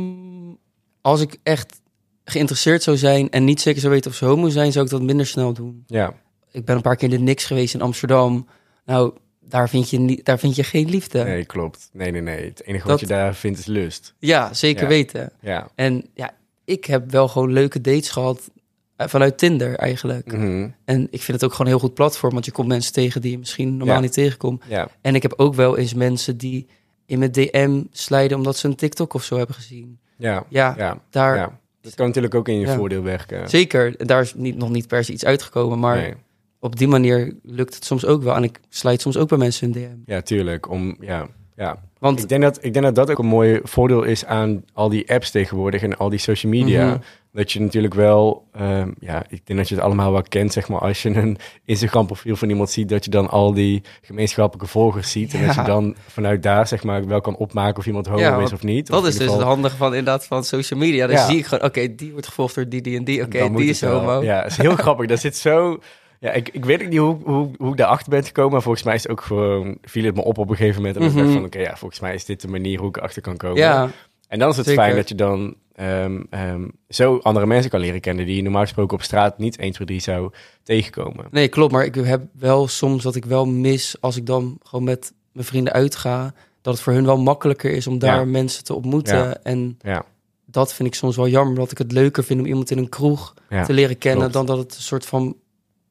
[1.02, 1.82] als ik echt
[2.30, 5.02] geïnteresseerd zou zijn en niet zeker zou weten of ze homo zijn, zou ik dat
[5.02, 5.84] minder snel doen.
[5.88, 6.14] Ja.
[6.52, 8.48] Ik ben een paar keer in de Nix geweest in Amsterdam.
[8.86, 11.24] Nou, daar vind je, niet, daar vind je geen liefde.
[11.24, 11.90] Nee, klopt.
[11.94, 12.46] Nee, nee, nee.
[12.46, 14.14] Het enige Dat- wat je daar vindt is lust.
[14.20, 14.90] Ja, zeker Ja.
[14.90, 15.32] weten.
[15.42, 15.70] Ja.
[15.76, 16.32] En ja,
[16.66, 18.50] ik heb wel gewoon leuke dates gehad
[18.96, 20.32] eh, vanuit Tinder eigenlijk.
[20.32, 20.70] Mhm.
[20.86, 23.22] En ik vind het ook gewoon een heel goed platform, want je komt mensen tegen
[23.22, 24.02] die je misschien normaal Ja.
[24.02, 24.64] niet tegenkomt.
[24.68, 24.88] Ja.
[25.02, 26.68] En ik heb ook wel eens mensen die
[27.06, 30.00] in mijn DM slijden omdat ze een TikTok of zo hebben gezien.
[30.18, 30.44] Ja.
[30.50, 31.02] Ja, Ja.
[31.10, 31.60] daar ja.
[31.90, 32.76] Dat kan natuurlijk ook in je Ja.
[32.76, 33.50] voordeel werken.
[33.50, 34.06] zeker.
[34.08, 36.14] Daar is niet, nog niet per se iets uitgekomen, maar Nee.
[36.60, 38.36] op die manier lukt het soms ook wel.
[38.36, 40.12] En ik slijt soms ook bij mensen in DM.
[40.12, 40.70] Ja, tuurlijk.
[40.70, 41.28] Om, ja.
[41.56, 41.82] Ja.
[42.00, 44.90] Want Ik denk, dat, ik denk dat dat ook een mooi voordeel is aan al
[44.90, 46.86] die apps tegenwoordig en al die social media.
[46.88, 46.98] Mhm.
[47.32, 50.68] Dat je natuurlijk wel, ehm, ja, ik denk dat je het allemaal wel kent, zeg
[50.70, 50.80] maar.
[50.80, 55.12] Als je een Instagram profiel van iemand ziet, dat je dan al die gemeenschappelijke volgers
[55.12, 55.34] ziet.
[55.34, 58.40] En dat je dan vanuit daar, zeg maar, wel kan opmaken of iemand homo Ja,
[58.40, 58.88] is of niet.
[58.88, 61.08] dat Of is dus het handige van inderdaad van social media.
[61.08, 61.26] Dan Ja.
[61.28, 63.22] zie ik gewoon, oké, die wordt gevolgd door die, die en die.
[63.24, 64.00] Oké, die is wel.
[64.00, 64.24] homo.
[64.24, 65.08] Ja, het is heel grappig.
[65.08, 65.80] Dat zit zo...
[66.22, 68.52] Ja, ik, ik weet niet hoe, hoe, hoe ik daarachter ben gekomen.
[68.52, 69.78] Maar volgens mij is het ook gewoon...
[69.82, 70.98] Viel het me op op een gegeven moment.
[71.00, 71.20] En ik Mhm.
[71.20, 71.46] dacht van...
[71.46, 73.58] Oké, ja, volgens mij is dit de manier hoe ik erachter kan komen.
[73.58, 73.90] Ja,
[74.30, 74.84] En dan is het zeker.
[74.84, 78.26] fijn dat je dan ehm, ehm, zo andere mensen kan leren kennen...
[78.26, 80.32] die je normaal gesproken op straat niet 1, 2, 3 zou
[80.64, 81.26] tegenkomen.
[81.32, 81.72] Nee, klopt.
[81.72, 85.46] Maar ik heb wel soms dat ik wel mis als ik dan gewoon met mijn
[85.46, 86.34] vrienden uitga.
[86.62, 88.26] Dat het voor hun wel makkelijker is om daar Ja.
[88.26, 89.18] mensen te ontmoeten.
[89.18, 89.38] Ja.
[89.44, 90.06] En Ja,
[90.46, 91.56] dat vind ik soms wel jammer.
[91.56, 93.34] Dat ik het leuker vind om iemand in een kroeg
[93.66, 94.20] te leren kennen.
[94.32, 94.34] klopt.
[94.34, 95.36] Dan dat het een soort van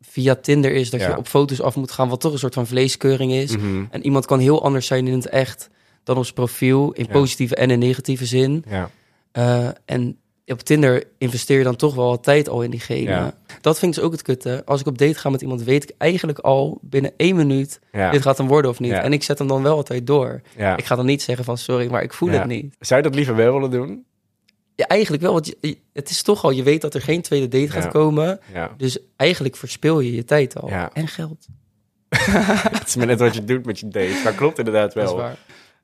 [0.01, 2.67] via Tinder is dat je op foto's af moet gaan, wat toch een soort van
[2.67, 3.57] vleeskeuring is.
[3.57, 3.85] Mhm.
[3.91, 5.71] En iemand kan heel anders zijn in het echt
[6.09, 8.65] dan op zijn profiel, in positieve en in negatieve zin.
[8.69, 8.91] Ja.
[9.33, 13.01] Eh, en op Tinder investeer je dan toch wel wat tijd al in diegene.
[13.11, 13.35] Ja.
[13.61, 14.63] Dat vind ik dus ook het kutte.
[14.65, 18.11] Als ik op date ga met iemand, weet ik eigenlijk al binnen één minuut Ja.
[18.11, 18.91] dit gaat hem worden of niet.
[18.91, 19.03] Ja.
[19.03, 20.41] En ik zet hem dan wel altijd door.
[20.57, 20.77] ja.
[20.77, 22.77] Ik ga dan niet zeggen van sorry, maar ik voel het niet.
[22.81, 24.05] Zou je dat liever wel willen doen?
[24.75, 27.49] Ja, eigenlijk wel, want je- het is toch al, je weet dat er geen tweede
[27.49, 28.41] date gaat komen.
[28.53, 28.75] Ja.
[28.77, 30.71] Dus eigenlijk verspil je je tijd al.
[30.93, 31.47] En geld.
[32.79, 34.21] Het is maar net wat je doet met je date.
[34.25, 35.19] Dat klopt inderdaad Dat is wel.
[35.19, 35.37] waar.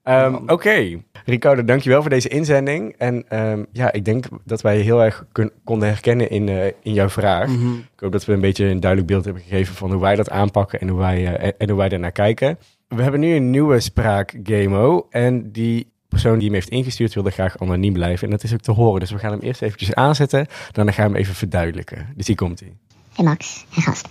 [0.05, 0.41] Ehm, Ja.
[0.47, 2.95] Oké, Ricardo, dankjewel voor deze inzending.
[2.99, 6.93] En ehm, ja, ik denk dat wij heel erg kun- konden herkennen in, eh, in
[6.93, 7.49] jouw vraag.
[7.49, 7.73] Mhm.
[7.73, 10.31] Ik hoop dat we een beetje een duidelijk beeld hebben gegeven van hoe wij dat
[10.31, 12.59] aanpakken en hoe wij, eh, en, en hoe wij daarnaar kijken.
[12.89, 15.07] We hebben nu een nieuwe spraak, Gamo.
[15.11, 18.25] En die persoon die hem heeft ingestuurd wilde graag anoniem blijven.
[18.25, 19.01] En dat is ook te horen.
[19.01, 20.47] Dus we gaan hem eerst eventjes aanzetten.
[20.73, 22.07] Dan gaan we hem even verduidelijken.
[22.17, 22.73] Dus hier komt hij.
[23.15, 24.09] Hey Max, hey gast.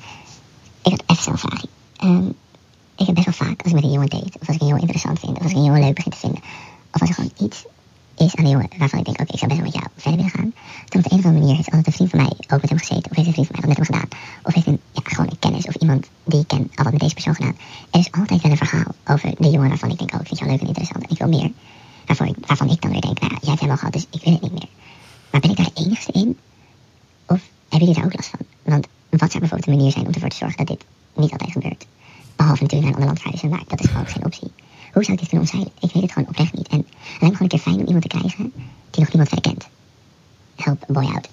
[0.84, 1.68] Ik had even zo'n vraagje.
[1.98, 2.26] Ehm,
[2.96, 4.68] ik heb best wel vaak, als ik met een jongen date, of als ik een
[4.68, 6.42] jongen interessant vind, of als ik een jongen leuk begin te vinden,
[6.92, 7.66] of als er gewoon iets
[8.18, 10.18] is aan die jongen waarvan ik denk, oké, ik zou best wel met jou verder
[10.18, 10.54] willen gaan,
[10.90, 12.70] dan op de een of andere manier heeft altijd een vriend van mij ook met
[12.70, 14.80] hem gezeten, of heeft een vriend van mij dat met hem gedaan, of heeft een,
[14.92, 17.56] ja, gewoon een kennis of iemand die ik ken al wat met deze persoon gedaan.
[17.92, 20.40] Er is altijd wel een verhaal over de jongen waarvan ik denk, oh, ik vind
[20.40, 21.52] jou leuk en interessant en ik wil meer.
[22.06, 24.08] Waarvan ik, waarvan ik dan weer denk, nou ja, jij hebt hem al gehad, dus
[24.12, 24.70] ik wil het niet meer.
[25.32, 26.38] Maar ben ik daar de enigste in?
[27.26, 28.40] Of hebben jullie daar ook last van?
[28.64, 31.52] Want wat zou bijvoorbeeld een manier zijn om ervoor te zorgen dat dit niet altijd
[31.52, 31.86] gebeurt?
[32.44, 34.52] Behalve natuurlijk naar een ander land verhuizen, maar dat is gewoon geen optie.
[34.94, 35.72] Hoe zou ik dit kunnen omzeilen?
[35.80, 36.68] Ik weet het gewoon oprecht niet.
[36.68, 38.52] En het lijkt me gewoon een keer fijn om iemand te krijgen
[38.90, 39.68] die nog niemand verder kent.
[40.56, 41.30] Help boy out.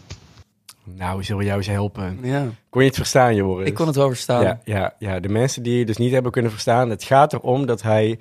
[0.85, 2.19] Nou, zullen we jou eens helpen?
[2.23, 3.69] Ja, Kon je het verstaan, Joris?
[3.69, 4.43] ik kon het wel verstaan.
[4.43, 6.91] Ja, ja, ja, de mensen die het dus niet hebben kunnen verstaan.
[6.91, 8.19] Het gaat erom dat hij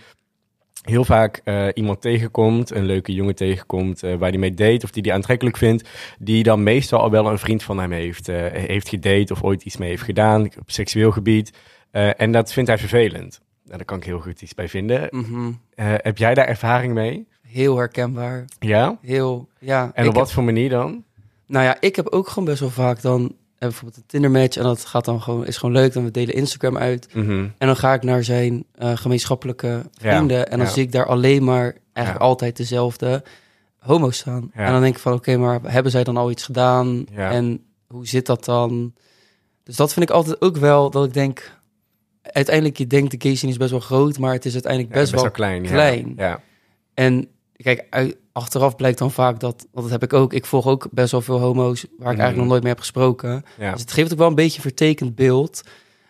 [0.82, 4.92] heel vaak eh, iemand tegenkomt, een leuke jongen tegenkomt, eh, waar hij mee date of
[4.92, 8.46] die hij aantrekkelijk vindt, die dan meestal al wel een vriend van hem heeft, eh,
[8.52, 11.52] heeft gedate of ooit iets mee heeft gedaan op seksueel gebied.
[11.92, 13.40] Eh, en dat vindt hij vervelend.
[13.64, 15.08] Nou, daar kan ik heel goed iets bij vinden.
[15.12, 15.52] Mhm.
[15.76, 17.28] Eh, heb jij daar ervaring mee?
[17.48, 18.46] Heel herkenbaar.
[18.60, 18.98] Ja?
[19.02, 19.92] Heel, ja.
[19.94, 21.04] En op wat heb- voor manier dan?
[21.48, 24.58] nou ja, ik heb ook gewoon best wel vaak dan eh, bijvoorbeeld een Tinder match
[24.58, 25.94] en dat gaat dan gewoon, is gewoon leuk.
[25.94, 27.08] Dan we delen Instagram uit.
[27.14, 27.30] Mhm.
[27.58, 30.50] En dan ga ik naar zijn gemeenschappelijke vrienden.
[30.50, 30.74] en dan ja.
[30.74, 32.32] zie ik daar alleen maar eigenlijk Ja.
[32.32, 33.24] altijd dezelfde
[33.80, 34.52] homo's staan.
[34.54, 37.06] En dan denk ik van, oké, maar hebben zij dan al iets gedaan?
[37.16, 38.94] En hoe zit dat dan?
[39.64, 41.58] Dus dat vind ik altijd ook wel, dat ik denk...
[42.32, 45.12] Uiteindelijk, je denkt de scene is best wel groot, maar het is uiteindelijk Ja, best,
[45.14, 45.32] wel...
[45.32, 45.64] klein.
[45.64, 45.70] ja.
[45.70, 46.14] klein.
[46.18, 46.42] Ja.
[46.94, 50.68] En kijk, uit- achteraf blijkt dan vaak dat, want dat heb ik ook, ik volg
[50.68, 52.38] ook best wel veel homo's waar ik eigenlijk Mhm.
[52.40, 53.44] nog nooit mee heb gesproken.
[53.58, 53.72] Ja.
[53.72, 55.62] Dus het geeft ook wel een beetje een vertekend beeld.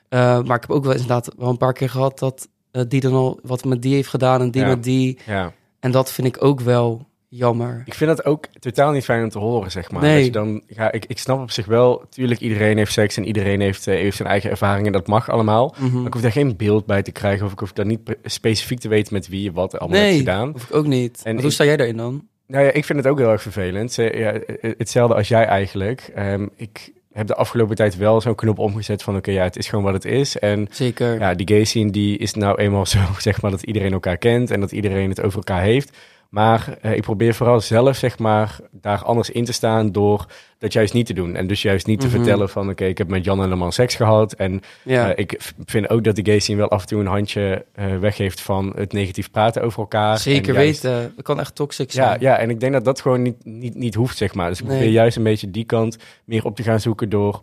[0.10, 3.02] Uh, maar ik heb ook wel inderdaad wel een paar keer gehad dat uh, die
[3.02, 5.18] dan al wat met die heeft gedaan en die met die.
[5.26, 5.54] ja.
[5.80, 7.82] En dat vind ik ook wel jammer.
[7.86, 10.02] Ik vind dat ook totaal niet fijn om te horen, zeg maar.
[10.02, 10.16] Nee.
[10.16, 13.26] Dat je dan, ja, ik, ik snap op zich wel, tuurlijk, iedereen heeft seks en
[13.26, 14.92] iedereen heeft, eh, heeft zijn eigen ervaringen.
[14.92, 15.76] Dat mag allemaal.
[15.78, 15.98] Mhm.
[15.98, 18.80] Maar ik hoef daar geen beeld bij te krijgen of ik hoef daar niet specifiek
[18.80, 20.52] te weten met wie je wat allemaal Nee, hebt gedaan.
[20.52, 21.22] hoef ik ook niet.
[21.24, 22.28] En hoe sta jij daarin dan?
[22.48, 23.98] Nou ja, ik vind het ook heel erg vervelend.
[23.98, 26.12] Eh, ja, eh, hetzelfde als jij eigenlijk.
[26.16, 29.68] Ehm, ik heb de afgelopen tijd wel zo'n knop omgezet van oké, ja, het is
[29.68, 30.38] gewoon wat het is.
[30.40, 31.20] En Zeker.
[31.20, 34.52] ja, die gay scene die is nou eenmaal zo, zeg maar, dat iedereen elkaar kent
[34.52, 35.98] en dat iedereen het over elkaar heeft.
[36.30, 40.26] Maar eh, ik probeer vooral zelf, zeg maar, daar anders in te staan door
[40.58, 41.36] dat juist niet te doen.
[41.36, 42.16] En dus juist niet te Mhm.
[42.16, 44.34] vertellen van, oké, ik heb met Jan en man seks gehad.
[44.34, 45.12] En ja.
[45.14, 47.98] eh, ik vind ook dat de gay scene wel af en toe een handje eh,
[47.98, 50.18] weggeeft van het negatief praten over elkaar.
[50.20, 51.14] Zeker juist- weten.
[51.16, 52.08] Het kan echt toxic zijn.
[52.20, 54.50] Ja, ja, en ik denk dat dat gewoon niet, niet, niet hoeft, zeg maar.
[54.50, 54.76] Dus ik Nee.
[54.76, 57.42] probeer juist een beetje die kant meer op te gaan zoeken door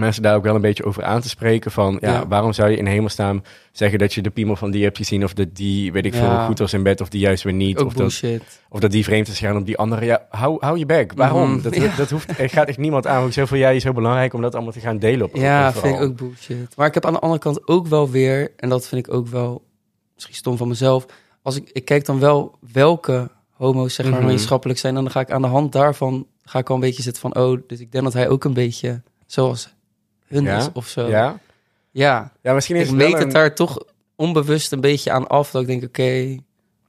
[0.00, 1.70] mensen daar ook wel een beetje over aan te spreken.
[1.70, 2.26] Van, ja, Ja.
[2.26, 3.42] waarom zou je in hemelsnaam
[3.72, 5.24] zeggen dat je de piemel van die hebt gezien...
[5.24, 6.46] of dat die, weet ik veel, Ja.
[6.46, 7.78] goed was in bed of die juist weer niet.
[7.78, 8.60] ook Of dat, bullshit.
[8.68, 10.04] of dat die vreemd is gegaan op die andere.
[10.04, 11.12] Ja, hou, hou je bek.
[11.12, 11.50] Waarom?
[11.52, 11.62] Mhm.
[11.70, 13.22] Dat, dat hoeft, er gaat echt niemand aan.
[13.22, 15.94] Hoezo vind jij je zo belangrijk om dat allemaal te gaan delen op Ja, vind
[15.94, 16.76] ik ook bullshit.
[16.76, 19.26] Maar ik heb aan de andere kant ook wel weer, en dat vind ik ook
[19.26, 19.62] wel
[20.14, 21.06] misschien stom van mezelf.
[21.42, 25.20] Als ik, ik kijk dan wel welke homo's zeg maar gemeenschappelijk zijn, en dan ga
[25.20, 27.92] ik aan de hand daarvan ga ik al een beetje zitten van, oh, dus ik
[27.92, 29.74] denk dat hij ook een beetje zoals
[30.30, 30.56] hun Ja?
[30.56, 31.08] is of zo.
[31.08, 31.38] Ja?
[31.90, 32.32] ja.
[32.42, 33.84] ja, misschien is Ik het meet het een- daar toch
[34.16, 36.02] onbewust een beetje aan af, dat ik denk, oké,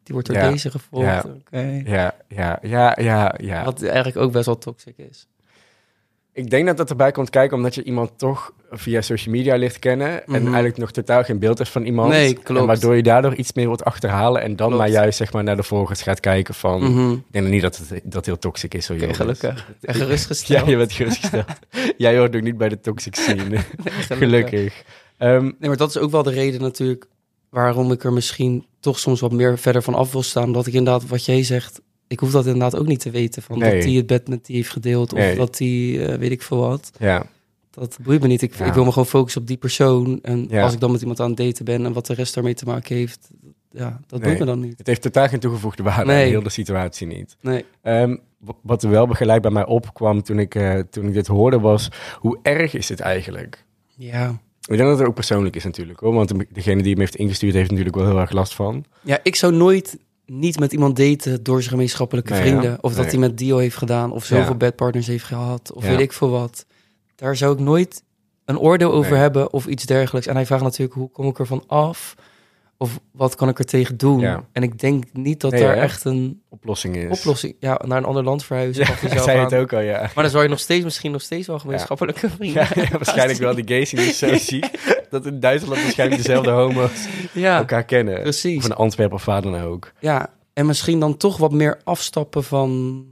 [0.04, 0.50] die wordt door Ja.
[0.52, 1.06] deze gevolgd.
[1.06, 1.24] Ja.
[1.40, 1.82] Oké.
[1.86, 3.64] Ja, ja, ja, ja, ja.
[3.64, 5.28] Wat eigenlijk ook best wel toxic is.
[6.34, 9.80] Ik denk dat dat erbij komt kijken omdat je iemand toch via social media ligt
[9.80, 10.10] kennen.
[10.26, 10.44] En Mhm.
[10.46, 12.10] eigenlijk nog totaal geen beeld hebt van iemand.
[12.10, 12.60] Nee, klopt.
[12.62, 14.42] En waardoor je daardoor iets meer wordt achterhalen.
[14.42, 14.82] En dan Klopt.
[14.84, 16.82] maar juist zeg maar, naar de volgers gaat kijken van...
[16.94, 17.12] Mhm.
[17.12, 18.88] Ik denk niet dat het dat heel toxic is.
[18.88, 19.18] Hoor, Joris.
[19.18, 19.68] gelukkig.
[19.82, 20.64] En gerustgesteld.
[20.66, 21.46] Ja, je bent gerustgesteld.
[21.98, 23.58] Jij hoort ook niet bij de toxic scene.
[24.10, 24.84] gelukkig.
[25.18, 27.06] Ehm, Nee, maar dat is ook wel de reden natuurlijk
[27.50, 30.52] waarom ik er misschien toch soms wat meer verder van af wil staan.
[30.52, 31.82] Dat ik inderdaad, wat jij zegt,
[32.12, 33.42] ik hoef dat inderdaad ook niet te weten.
[33.42, 33.74] Van Nee.
[33.76, 35.36] dat hij het bed met die heeft gedeeld of Nee.
[35.36, 35.68] dat hij,
[36.08, 36.92] eh, weet ik veel wat.
[37.00, 37.26] ja.
[37.74, 38.42] dat boeit me niet.
[38.42, 38.66] Ik, Ja.
[38.66, 40.20] ik wil me gewoon focussen op die persoon.
[40.22, 40.64] En Ja.
[40.64, 42.66] als ik dan met iemand aan het daten ben en wat de rest daarmee te
[42.66, 43.30] maken heeft,
[43.72, 44.28] ja, dat Nee.
[44.30, 44.78] boeit me dan niet.
[44.78, 46.24] Het heeft totaal geen toegevoegde waarde Nee.
[46.24, 47.38] aan heel de situatie niet.
[47.42, 47.66] Nee.
[47.82, 48.18] Ehm,
[48.62, 51.90] wat er wel gelijk bij mij opkwam toen ik, eh, toen ik dit hoorde was...
[52.20, 53.66] hoe erg is het eigenlijk?
[53.96, 54.30] Ja.
[54.62, 56.00] Ik denk dat het ook persoonlijk is natuurlijk.
[56.00, 58.86] Hoor, want de- degene die hem heeft ingestuurd heeft natuurlijk wel heel erg last van.
[59.02, 59.98] ja, ik zou nooit
[60.34, 62.70] niet met iemand daten door zijn gemeenschappelijke Nee, vrienden.
[62.70, 62.78] ja.
[62.82, 63.10] Of dat Nee.
[63.10, 64.12] hij met Dio heeft gedaan.
[64.12, 64.56] Of zoveel Ja.
[64.56, 65.72] bedpartners heeft gehad.
[65.74, 65.90] Of Ja.
[65.90, 66.66] weet ik veel wat.
[67.16, 68.04] Daar zou ik nooit
[68.46, 69.20] een oordeel over Nee.
[69.20, 70.28] hebben of iets dergelijks.
[70.28, 72.16] En hij vraagt natuurlijk, hoe kom ik ervan af?
[72.82, 74.20] Of wat kan ik er tegen doen?
[74.20, 74.44] Ja.
[74.52, 75.82] En ik denk niet dat Nee, daar hè?
[75.82, 77.20] echt een Oplossing is.
[77.20, 77.56] oplossing...
[77.60, 78.86] Ja, naar een ander land verhuizen.
[79.10, 79.44] Ja, zei aan.
[79.44, 80.00] het ook al, ja.
[80.00, 83.56] Maar dan zou je nog steeds, misschien nog steeds wel gemeenschappelijke vrienden waarschijnlijk wel.
[83.56, 84.70] Die gays die is zo ziek
[85.10, 88.22] dat in Duitsland waarschijnlijk dezelfde homo's Ja, elkaar kennen.
[88.22, 88.58] precies.
[88.58, 89.92] Of in Antwerpen of dan ook.
[90.00, 93.04] Ja, en misschien dan toch wat meer afstappen van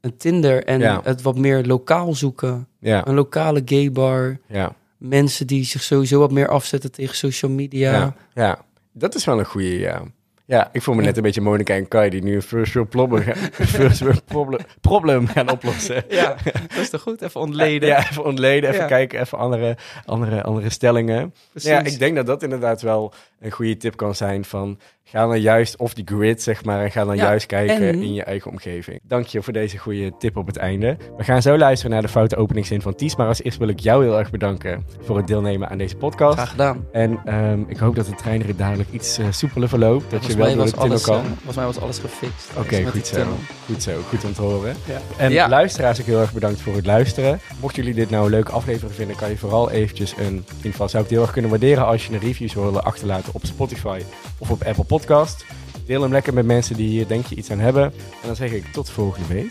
[0.00, 2.66] een Tinder en het wat meer lokaal zoeken.
[2.80, 4.38] Ja, Een lokale gaybar.
[4.48, 8.14] ja, Mensen die zich sowieso wat meer afzetten tegen social media.
[8.34, 8.58] ja.
[8.92, 10.02] Dat is wel een goede, ja.
[10.44, 12.88] Ja, ik voel me net een beetje Monica en Kai die nu een first world
[12.88, 13.36] problem, gaan-
[13.78, 16.04] first world problem, problem gaan oplossen.
[16.08, 16.36] Ja,
[16.68, 17.22] dat is toch goed?
[17.22, 17.88] Even ontleden.
[17.88, 18.88] Ja, even ontleden, even Ja.
[18.88, 21.34] kijken, even andere, andere, andere stellingen.
[21.50, 21.70] precies.
[21.70, 24.78] Ja, ik denk dat dat inderdaad wel een goede tip kan zijn van...
[25.04, 28.02] ga dan juist off the grid, zeg maar, en ga dan Ja, juist kijken en-
[28.02, 29.00] in je eigen omgeving.
[29.02, 30.96] Dank je voor deze goede tip op het einde.
[31.16, 33.78] We gaan zo luisteren naar de foute openingszin van Ties, maar als eerst wil ik
[33.80, 36.34] jou heel erg bedanken voor het deelnemen aan deze podcast.
[36.34, 36.86] Graag gedaan.
[36.92, 40.54] En ehm, ik hoop dat de treinrit dadelijk iets eh, soepeler verloopt, dat je wel
[40.54, 41.16] door de tunnel kan.
[41.20, 42.50] eh, volgens mij was alles gefixt.
[42.58, 43.14] Oké, goed die zo.
[43.14, 43.36] tunnel.
[43.66, 44.74] Goed zo, goed om te horen.
[44.88, 45.00] Ja.
[45.16, 45.48] En Ja.
[45.48, 47.40] luisteraars, ook heel erg bedankt voor het luisteren.
[47.60, 50.26] Mochten jullie dit nou een leuke aflevering vinden, kan je vooral eventjes een...
[50.26, 52.64] In ieder geval zou ik het heel erg kunnen waarderen als je een review zou
[52.64, 54.00] willen achterlaten op Spotify
[54.38, 55.44] of op Apple Podcast.
[55.86, 57.84] Deel hem lekker met mensen die hier denk je iets aan hebben.
[57.84, 59.50] En dan zeg ik tot volgende week.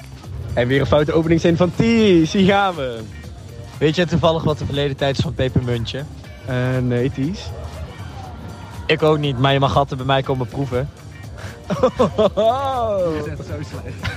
[0.53, 2.99] En weer een foute openingszin van Ties, hier gaan we.
[3.77, 6.03] Weet je toevallig wat de verleden tijd is van Pepermuntje?
[6.45, 7.49] Eh, nee, Ties.
[8.85, 10.89] Ik ook niet, maar je mag altijd bij mij komen proeven.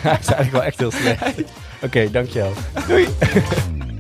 [0.03, 1.43] Hij is eigenlijk wel echt heel slecht.
[1.85, 2.53] Oké, dankjewel.
[2.87, 3.09] Doei.